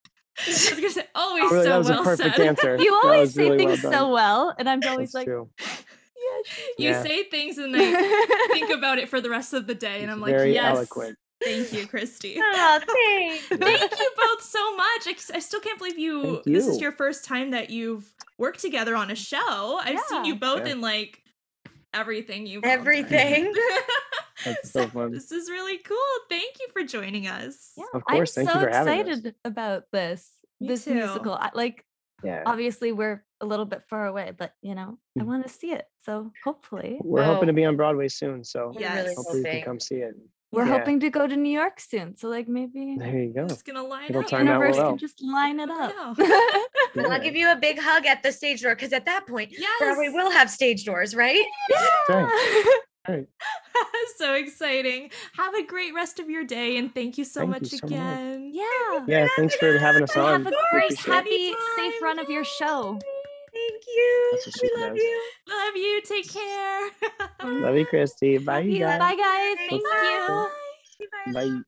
I 0.47 0.51
was 0.51 0.71
gonna 0.71 0.89
say, 0.91 1.05
always 1.15 1.45
oh, 1.45 1.51
Really, 1.53 1.65
so 1.65 1.69
that 1.69 1.79
was 1.79 1.89
well 1.91 2.01
a 2.01 2.05
perfect 2.05 2.37
said. 2.37 2.47
answer. 2.47 2.77
You 2.81 3.01
always 3.05 3.35
say 3.35 3.51
really 3.51 3.67
things 3.67 3.83
done. 3.83 3.93
so 3.93 4.09
well, 4.11 4.55
and 4.59 4.69
I'm 4.71 4.81
always 4.89 5.13
That's 5.13 5.15
like, 5.15 5.27
true. 5.27 5.51
yeah, 5.61 6.39
You 6.79 6.89
Yeah. 6.91 7.03
say 7.03 7.25
things 7.25 7.59
and 7.59 7.75
I 7.77 8.49
think 8.53 8.71
about 8.71 8.99
it 8.99 9.09
for 9.11 9.21
the 9.21 9.29
rest 9.29 9.53
of 9.53 9.67
the 9.67 9.75
day, 9.75 9.97
and 10.01 10.05
It's 10.05 10.13
I'm 10.13 10.21
like, 10.23 10.31
very 10.31 10.55
yes, 10.55 10.77
eloquent. 10.77 11.19
Thank 11.45 11.73
you, 11.73 11.87
Christy. 11.87 12.37
oh 12.43 12.81
thanks 12.87 13.47
Thank 13.49 13.81
you 13.99 14.11
both 14.17 14.43
so 14.43 14.77
much. 14.77 15.07
I, 15.07 15.15
I 15.35 15.39
still 15.39 15.61
can't 15.61 15.79
believe 15.79 15.99
you, 15.99 16.23
Thank 16.23 16.45
This 16.45 16.67
is 16.67 16.81
your 16.81 16.93
first 16.93 17.25
time 17.25 17.51
that 17.53 17.71
you've 17.71 18.13
worked 18.39 18.61
together 18.61 18.95
on 18.97 19.11
a 19.11 19.15
show. 19.17 19.79
I've 19.83 20.01
seen 20.09 20.25
you 20.25 20.35
both 20.37 20.67
Yeah. 20.67 20.73
in 20.73 20.81
like 20.81 21.23
everything 21.95 22.47
you've 22.47 22.63
done. 22.63 22.73
everything 22.73 23.53
That's 24.45 24.71
so 24.71 24.87
fun. 24.87 25.11
This 25.11 25.33
is 25.33 25.51
really 25.51 25.79
cool. 25.79 25.97
Thank 26.29 26.57
you 26.61 26.67
for 26.73 26.85
joining 26.85 27.27
us. 27.27 27.73
yeah. 27.77 27.85
Of 27.93 28.05
course, 28.05 28.39
I'm 28.39 28.47
thank 28.47 28.55
so 28.55 28.61
you 28.61 28.67
for 28.67 28.73
having 28.73 28.93
us. 28.93 29.07
excited 29.19 29.35
about 29.45 29.85
this. 29.93 30.31
Me 30.61 30.69
this 30.69 30.85
too. 30.85 30.95
musical. 30.95 31.33
I, 31.35 31.51
like, 31.55 31.85
Yeah. 32.23 32.45
obviously, 32.47 32.93
we're 32.93 33.25
a 33.41 33.47
little 33.47 33.65
bit 33.65 33.83
far 33.91 34.07
away, 34.07 34.33
but 34.37 34.53
you 34.63 34.75
know, 34.77 34.97
I 35.19 35.23
Mm. 35.23 35.27
want 35.27 35.43
to 35.47 35.53
see 35.53 35.73
it. 35.73 35.87
So 36.05 36.31
hopefully, 36.45 37.01
We're 37.03 37.23
Oh. 37.23 37.35
hoping 37.35 37.49
to 37.49 37.53
be 37.53 37.65
on 37.65 37.77
Broadway 37.77 38.07
soon. 38.09 38.45
So 38.45 38.71
We're 38.75 38.81
Yes. 38.83 39.17
hopefully 39.17 39.39
you 39.41 39.45
can 39.45 39.63
come 39.63 39.81
see 39.81 39.97
it. 39.97 40.15
We're 40.51 40.65
Yeah. 40.67 40.79
hoping 40.79 41.01
to 41.01 41.11
go 41.11 41.27
to 41.27 41.37
New 41.37 41.51
York 41.51 41.79
soon. 41.81 42.17
So 42.17 42.29
like 42.29 42.49
maybe 42.49 42.97
There 42.99 43.19
you 43.23 43.33
go. 43.35 43.47
Just 43.49 43.65
gonna 43.67 43.83
line 43.83 44.07
It'll 44.09 44.23
up. 44.23 44.29
turn 44.29 44.49
out 44.49 44.55
universe 44.61 44.77
well. 44.77 44.91
can 44.91 44.99
just 44.99 45.23
line 45.23 45.61
it 45.61 45.71
up. 45.71 45.95
know. 45.95 46.15
Well, 46.95 47.13
I'll 47.13 47.21
give 47.21 47.37
you 47.37 47.51
a 47.53 47.57
big 47.57 47.79
hug 47.79 48.07
at 48.07 48.23
the 48.23 48.33
stage 48.33 48.63
door 48.63 48.75
because 48.75 48.93
at 48.95 49.05
that 49.05 49.27
point, 49.27 49.51
Yes. 49.53 49.71
Broadway 49.79 50.09
will 50.09 50.31
have 50.31 50.51
stage 50.51 50.85
doors, 50.85 51.15
right? 51.15 51.45
right. 52.09 52.65
Right. 53.09 53.27
so 54.17 54.35
exciting. 54.35 55.11
Have 55.35 55.55
a 55.55 55.65
great 55.65 55.95
rest 55.95 56.19
of 56.19 56.29
your 56.29 56.45
day 56.45 56.77
and 56.79 56.93
thank 56.95 57.17
you 57.19 57.25
so 57.25 57.41
Thank 57.41 57.51
much 57.51 57.73
you 57.73 57.79
so 57.79 57.87
much. 57.87 57.93
again. 57.93 58.51
yeah. 58.53 59.05
Yeah. 59.07 59.29
Thanks 59.37 59.55
for 59.57 59.79
having 59.79 60.03
us 60.03 60.17
on. 60.17 60.45
have 60.45 60.53
a 60.53 60.57
great, 60.73 60.99
happy, 60.99 61.53
safe 61.77 61.79
Anytime. 61.79 62.03
run 62.03 62.19
of 62.19 62.29
your 62.31 62.45
show. 62.45 62.99
Thank 63.53 63.83
you. 63.87 64.39
We 64.63 64.71
love 64.81 64.91
does. 64.95 65.03
you. 65.03 65.23
Love 65.49 65.77
you. 65.77 66.01
Take 66.03 66.33
care. 66.33 66.91
Love 67.45 67.77
you, 67.77 67.87
Christy. 67.87 68.39
Bye, 68.45 68.61
Love 68.61 68.65
you. 68.67 68.81
guys. 68.81 68.99
Bye, 68.99 69.17
guys. 69.17 69.57
Thank 69.69 69.83
Bye. 69.83 70.49
you. 71.01 71.07
Bye. 71.27 71.33
Bye. 71.33 71.61